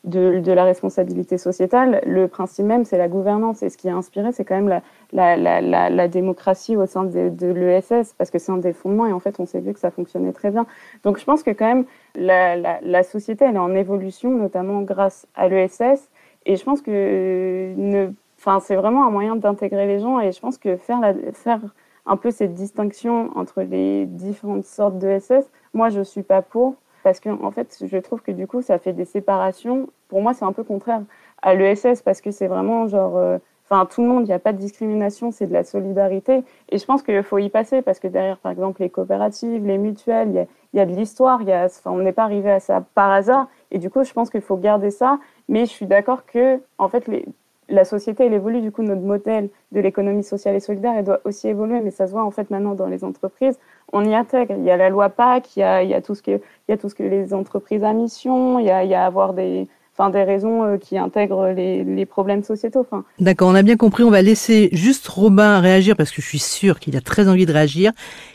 de, 0.04 0.52
la 0.52 0.64
responsabilité 0.64 1.38
sociétale, 1.38 2.02
le 2.06 2.28
principe 2.28 2.66
même, 2.66 2.86
c'est 2.86 2.98
la 2.98 3.08
gouvernance. 3.08 3.64
Et 3.64 3.70
ce 3.70 3.78
qui 3.78 3.90
a 3.90 3.96
inspiré, 3.96 4.32
c'est 4.32 4.44
quand 4.44 4.60
même 4.60 4.82
la, 5.12 6.08
démocratie 6.08 6.76
au 6.76 6.86
sein 6.86 7.04
de, 7.04 7.48
l'ESS, 7.48 8.14
parce 8.18 8.30
que 8.30 8.40
c'est 8.40 8.52
un 8.52 8.58
des 8.58 8.74
fondements, 8.74 9.08
et 9.08 9.14
en 9.14 9.20
fait, 9.20 9.40
on 9.40 9.46
s'est 9.46 9.62
vu 9.62 9.74
que 9.74 9.80
ça 9.80 9.92
fonctionnait 9.92 10.34
très 10.34 10.52
bien. 10.52 10.66
Donc, 11.04 11.20
je 11.20 11.26
pense 11.26 11.44
que 11.44 11.52
quand 11.52 11.68
même, 11.68 11.86
la, 12.16 13.04
société, 13.04 13.46
elle 13.46 13.56
est 13.56 13.60
en 13.60 13.76
évolution, 13.76 14.32
notamment 14.32 14.82
grâce 14.82 15.28
à 15.36 15.48
l'ESS. 15.48 16.10
Et 16.46 16.58
je 16.58 16.64
pense 16.64 16.82
que 16.82 17.74
ne 17.78 18.12
Enfin, 18.46 18.60
c'est 18.60 18.76
vraiment 18.76 19.08
un 19.08 19.10
moyen 19.10 19.38
d'intégrer 19.38 19.88
les 19.88 20.00
gens 20.00 20.20
et 20.20 20.34
je 20.34 20.40
pense 20.42 20.58
que 20.58 20.76
faire, 20.76 21.00
faire 21.32 21.62
un 22.06 22.18
peu 22.18 22.30
cette 22.30 22.54
distinction 22.54 23.32
entre 23.38 23.62
les 23.62 24.06
différentes 24.06 24.66
sortes 24.66 25.00
de 25.00 25.18
SS, 25.18 25.50
moi, 25.74 25.88
je 25.88 26.02
suis 26.02 26.24
pas 26.24 26.42
pour 26.42 26.76
parce 27.04 27.20
que 27.20 27.30
en 27.30 27.52
fait, 27.52 27.84
je 27.86 27.98
trouve 27.98 28.22
que 28.22 28.32
du 28.32 28.48
coup, 28.48 28.62
ça 28.62 28.80
fait 28.80 28.94
des 28.94 29.06
séparations. 29.06 29.90
Pour 30.08 30.22
moi, 30.22 30.34
c'est 30.34 30.46
un 30.46 30.54
peu 30.54 30.64
contraire 30.64 31.02
à 31.42 31.54
l'ESS 31.56 32.02
parce 32.04 32.22
que 32.22 32.32
c'est 32.32 32.48
vraiment 32.48 32.88
genre, 32.88 33.18
euh, 33.18 33.38
enfin, 33.70 33.86
tout 33.86 34.02
le 34.02 34.08
monde, 34.08 34.24
il 34.24 34.28
n'y 34.28 34.34
a 34.34 34.40
pas 34.40 34.54
de 34.54 34.58
discrimination, 34.58 35.32
c'est 35.32 35.48
de 35.48 35.54
la 35.54 35.64
solidarité. 35.64 36.44
Et 36.70 36.78
je 36.78 36.86
pense 36.86 37.04
qu'il 37.04 37.22
faut 37.24 37.38
y 37.38 37.50
passer 37.50 37.82
parce 37.82 38.00
que 38.00 38.08
derrière, 38.08 38.38
par 38.38 38.52
exemple, 38.52 38.82
les 38.82 38.90
coopératives, 38.90 39.66
les 39.66 39.78
mutuelles, 39.78 40.30
il 40.30 40.36
y 40.36 40.40
a, 40.40 40.46
y 40.74 40.80
a, 40.80 40.86
de 40.86 40.96
l'histoire. 40.96 41.42
On 41.86 41.98
n'est 41.98 42.14
pas 42.14 42.24
arrivé 42.24 42.52
à 42.52 42.60
ça 42.60 42.84
par 42.96 43.12
hasard. 43.12 43.48
Et 43.72 43.80
du 43.80 43.90
coup, 43.90 44.04
je 44.04 44.14
pense 44.14 44.30
qu'il 44.30 44.42
faut 44.42 44.58
garder 44.58 44.92
ça. 44.92 45.20
Mais 45.50 45.66
je 45.66 45.72
suis 45.72 45.88
d'accord 45.88 46.26
que, 46.26 46.62
en 46.78 46.88
fait, 46.88 47.08
les, 47.08 47.26
la 47.70 47.86
société, 47.86 48.26
elle 48.26 48.34
évolue. 48.34 48.62
Du 48.62 48.72
coup, 48.72 48.84
notre 48.84 49.02
modèle 49.02 49.50
de 49.72 49.80
l'économie 49.80 50.24
sociale 50.24 50.56
et 50.56 50.60
solidaire, 50.60 50.94
elle 50.98 51.06
doit 51.06 51.22
aussi 51.24 51.48
évoluer. 51.48 51.82
Mais 51.82 51.92
ça 51.92 52.08
se 52.08 52.12
voit 52.12 52.24
en 52.24 52.32
fait 52.32 52.50
maintenant 52.50 52.76
dans 52.76 52.88
les 52.88 53.04
entreprises. 53.04 53.60
On 53.92 54.04
y 54.04 54.16
intègre. 54.16 54.56
Il 54.58 54.64
y 54.64 54.72
a 54.72 54.78
la 54.78 54.90
loi 54.90 55.10
PAC, 55.10 55.56
il 55.56 55.60
y 55.62 55.64
a, 55.64 55.84
il 55.84 55.90
y 55.90 55.94
a 55.94 56.02
tout, 56.02 56.16
ce 56.16 56.22
que, 56.22 56.32
il 56.32 56.42
y 56.70 56.72
a 56.72 56.78
tout 56.78 56.90
ce 56.90 56.96
que 56.96 57.04
les 57.04 57.34
entreprises 57.34 57.84
à 57.84 57.94
mission, 57.94 58.60
il 58.60 58.66
y 58.66 58.72
a, 58.72 58.84
il 58.84 58.90
y 58.90 58.96
a 58.96 59.06
avoir 59.06 59.34
des, 59.34 59.68
enfin 59.96 60.10
des 60.10 60.24
raisons 60.24 60.64
euh, 60.64 60.78
qui 60.78 60.98
intègrent 60.98 61.50
les, 61.50 61.84
les 61.84 62.06
problèmes 62.06 62.44
sociétaux. 62.44 62.80
Enfin. 62.80 63.04
D'accord, 63.20 63.50
on 63.50 63.56
a 63.56 63.62
bien 63.62 63.78
compris. 63.78 64.04
On 64.04 64.10
va 64.10 64.22
laisser 64.22 64.70
juste 64.72 65.08
Robin 65.08 65.60
réagir 65.60 65.96
parce 65.96 66.12
que 66.12 66.22
je 66.22 66.28
suis 66.28 66.40
sûre 66.40 66.80
qu'il 66.80 66.98
a 66.98 67.02
très 67.02 67.28
envie 67.28 67.46
de 67.46 67.54
réagir. 67.54 67.92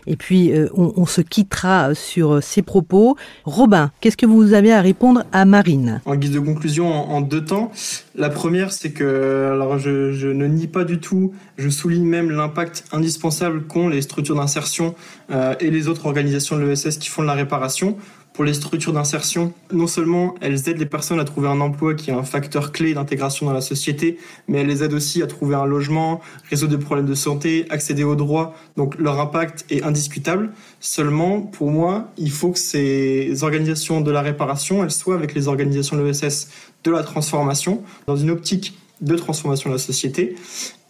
Et 0.07 0.17
puis 0.17 0.53
euh, 0.53 0.69
on, 0.75 0.93
on, 0.97 1.07
se 1.07 1.21
quittera 1.21 1.95
sur 1.95 2.43
ses 2.43 2.63
propos. 2.63 3.17
Robin, 3.45 3.91
qu'est-ce 4.01 4.17
que 4.17 4.27
vous 4.27 4.53
avez 4.53 4.73
à 4.73 4.81
répondre 4.81 5.25
à 5.33 5.45
Marine? 5.45 6.01
En 6.07 6.15
guise 6.15 6.33
de 6.33 6.41
conclusion, 6.41 6.93
en, 6.93 7.17
en 7.17 7.21
deux 7.21 7.45
temps. 7.45 7.73
La 8.15 8.31
première, 8.31 8.73
c'est 8.73 8.91
que 8.91 9.51
alors 9.53 9.79
je, 9.79 10.13
je, 10.13 10.29
ne 10.29 10.47
nie 10.47 10.67
pas 10.67 10.85
du 10.85 10.99
tout, 10.99 11.33
je 11.57 11.69
souligne 11.69 12.05
même 12.05 12.31
l'impact 12.31 12.85
indispensable 12.93 13.63
qu'ont 13.63 13.89
les 13.89 14.03
structures 14.03 14.35
d'insertion 14.35 14.95
euh, 15.31 15.55
et 15.61 15.71
les 15.71 15.89
autres 15.89 16.07
organisations 16.07 16.57
de 16.57 16.65
l'ESS 16.65 16.99
qui 16.99 17.09
font 17.09 17.23
de 17.23 17.29
la 17.29 17.35
réparation 17.35 17.97
pour 18.39 18.45
les 18.45 18.55
structures 18.55 18.93
d'insertion. 18.93 19.53
Non 19.73 19.89
seulement 19.89 20.37
elles 20.41 20.69
aident 20.69 20.79
les 20.79 20.87
personnes 20.87 21.19
à 21.19 21.25
trouver 21.25 21.49
un 21.49 21.61
emploi 21.61 21.95
qui 21.95 22.11
est 22.11 22.15
un 22.15 22.23
facteur 22.23 22.71
clé 22.71 22.95
d'intégration 22.95 23.47
dans 23.47 23.53
la 23.53 23.61
société, 23.61 24.17
mais 24.47 24.59
elles 24.59 24.69
les 24.69 24.85
aident 24.85 24.93
aussi 24.93 25.25
à 25.25 25.27
trouver 25.27 25.57
un 25.57 25.65
logement, 25.65 26.21
résoudre 26.49 26.77
des 26.77 26.85
problèmes 26.85 27.09
de 27.09 27.17
santé, 27.17 27.67
accéder 27.69 28.05
aux 28.05 28.15
droits. 28.15 28.55
Donc 28.77 28.97
leur 28.97 29.19
impact 29.19 29.65
est 29.71 29.83
indiscutable. 29.83 30.53
Seulement, 30.79 31.41
pour 31.41 31.73
moi, 31.73 32.13
il 32.17 32.31
faut 32.31 32.53
que 32.53 32.61
ces 32.61 33.43
organisations 33.43 34.03
de 34.03 34.13
la 34.13 34.23
réparation, 34.23 34.85
elles 34.85 34.93
soient 34.93 35.17
avec 35.17 35.35
les 35.35 35.49
organisations 35.49 35.97
de 35.97 36.03
l'ESS 36.03 36.49
de 36.85 36.93
la 36.93 37.03
transformation, 37.03 37.83
dans 38.07 38.17
une 38.17 38.31
optique 38.31 38.79
de 39.01 39.17
transformation 39.17 39.71
de 39.71 39.75
la 39.75 39.81
société. 39.81 40.37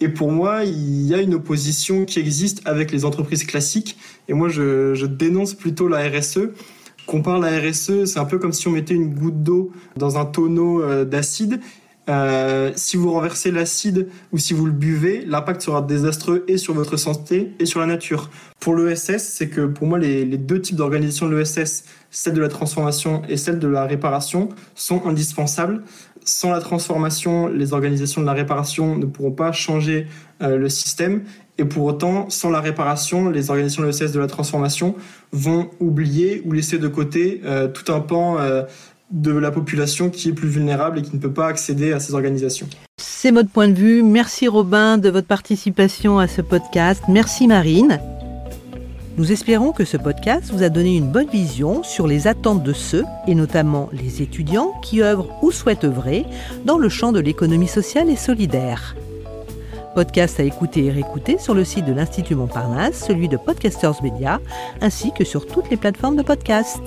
Et 0.01 0.09
pour 0.09 0.31
moi, 0.31 0.65
il 0.65 1.07
y 1.07 1.15
a 1.15 1.21
une 1.21 1.35
opposition 1.35 2.05
qui 2.05 2.19
existe 2.19 2.63
avec 2.65 2.93
les 2.93 3.05
entreprises 3.05 3.45
classiques. 3.45 3.97
Et 4.29 4.35
moi, 4.35 4.49
je, 4.49 5.07
dénonce 5.07 5.55
plutôt 5.55 5.89
la 5.89 6.09
RSE 6.09 6.51
compare 7.09 7.39
la 7.41 7.59
RSE, 7.59 8.05
c'est 8.05 8.19
un 8.19 8.27
peu 8.27 8.39
comme 8.39 8.53
si 8.53 8.69
on 8.69 8.73
mettait 8.73 8.95
une 8.95 9.15
goutte 9.15 9.43
d'eau 9.43 9.73
dans 9.97 10.19
un 10.19 10.27
tonneau 10.27 10.83
euh, 10.83 11.05
d'acide. 11.05 11.59
Euh, 12.09 12.71
si 12.77 12.97
vous 12.97 13.11
renversez 13.11 13.51
l'acide 13.51 14.09
ou 14.33 14.39
si 14.39 14.55
vous 14.55 14.65
le 14.65 14.73
buvez, 14.73 15.25
l'impact 15.27 15.61
sera 15.61 15.83
désastreux 15.83 16.45
et 16.49 16.57
sur 16.57 16.73
votre 16.73 16.97
santé 16.97 17.53
et 17.59 17.67
sur 17.67 17.81
la 17.81 17.87
nature. 17.87 18.31
Pour 18.61 18.77
l'ESS, 18.77 19.19
c'est 19.19 19.49
que 19.49 19.67
pour 19.67 19.87
moi, 19.87 19.99
les, 19.99 20.25
les 20.25 20.39
deux 20.39 20.61
types 20.61 20.77
d'organisation 20.77 21.29
de 21.29 21.37
l'ESS, 21.37 21.85
celle 22.11 22.35
de 22.35 22.41
la 22.41 22.49
transformation 22.49 23.23
et 23.29 23.37
celle 23.37 23.59
de 23.59 23.69
la 23.69 23.85
réparation, 23.85 24.51
sont 24.75 25.07
indispensables. 25.07 25.83
Sans 26.25 26.51
la 26.51 26.61
transformation, 26.61 27.49
les 27.49 27.73
organisations 27.73 28.21
de 28.21 28.27
la 28.27 28.35
réparation 28.35 28.97
ne 28.97 29.07
pourront 29.07 29.33
pas 29.33 29.53
changer 29.53 30.07
euh, 30.43 30.57
le 30.57 30.69
système 30.69 31.23
et 31.59 31.65
pour 31.65 31.85
autant, 31.85 32.31
sans 32.31 32.51
la 32.51 32.61
réparation, 32.61 33.29
les 33.29 33.51
organisations 33.51 33.83
de 33.83 33.89
l'ESS 33.89 34.13
de 34.13 34.21
la 34.21 34.29
transformation 34.29 34.95
vont 35.33 35.71
oublier 35.81 36.41
ou 36.47 36.53
laisser 36.53 36.79
de 36.79 36.89
côté 36.89 37.41
euh, 37.45 37.67
tout 37.67 37.93
un 37.93 38.01
pan 38.01 38.39
euh, 38.39 38.63
de 39.11 39.33
la 39.33 39.51
population 39.51 40.09
qui 40.09 40.29
est 40.29 40.33
plus 40.33 40.49
vulnérable 40.49 41.01
et 41.01 41.03
qui 41.03 41.17
ne 41.17 41.21
peut 41.21 41.33
pas 41.33 41.49
accéder 41.49 41.93
à 41.93 41.99
ces 41.99 42.15
organisations. 42.15 42.69
C'est 42.99 43.33
votre 43.33 43.51
point 43.51 43.69
de 43.69 43.75
vue. 43.75 44.03
Merci 44.05 44.47
Robin 44.47 44.99
de 44.99 45.09
votre 45.09 45.27
participation 45.27 46.21
à 46.21 46.29
ce 46.29 46.43
podcast. 46.43 47.03
Merci 47.09 47.49
Marine. 47.49 48.01
Nous 49.17 49.33
espérons 49.33 49.73
que 49.73 49.85
ce 49.85 49.97
podcast 49.97 50.53
vous 50.53 50.63
a 50.63 50.69
donné 50.69 50.97
une 50.97 51.11
bonne 51.11 51.29
vision 51.29 51.83
sur 51.83 52.07
les 52.07 52.29
attentes 52.29 52.63
de 52.63 52.73
ceux, 52.73 53.03
et 53.27 53.35
notamment 53.35 53.89
les 53.93 54.23
étudiants, 54.23 54.75
qui 54.81 55.03
œuvrent 55.03 55.37
ou 55.43 55.51
souhaitent 55.51 55.83
œuvrer 55.83 56.25
dans 56.65 56.79
le 56.79 56.89
champ 56.89 57.11
de 57.11 57.19
l'économie 57.19 57.67
sociale 57.67 58.11
et 58.11 58.17
solidaire. 58.17 58.95
Podcast 59.99 60.39
à 60.39 60.45
écouter 60.45 60.85
et 60.85 60.91
réécouter 60.93 61.39
sur 61.39 61.55
le 61.55 61.65
site 61.65 61.85
de 61.85 61.93
l'Institut 61.93 62.37
Montparnasse, 62.37 63.05
celui 63.05 63.27
de 63.27 63.37
Podcasters 63.37 64.01
Media, 64.05 64.41
ainsi 64.81 65.11
que 65.13 65.25
sur 65.25 65.45
toutes 65.45 65.71
les 65.71 65.77
plateformes 65.77 66.15
de 66.15 66.23
podcast. 66.23 66.81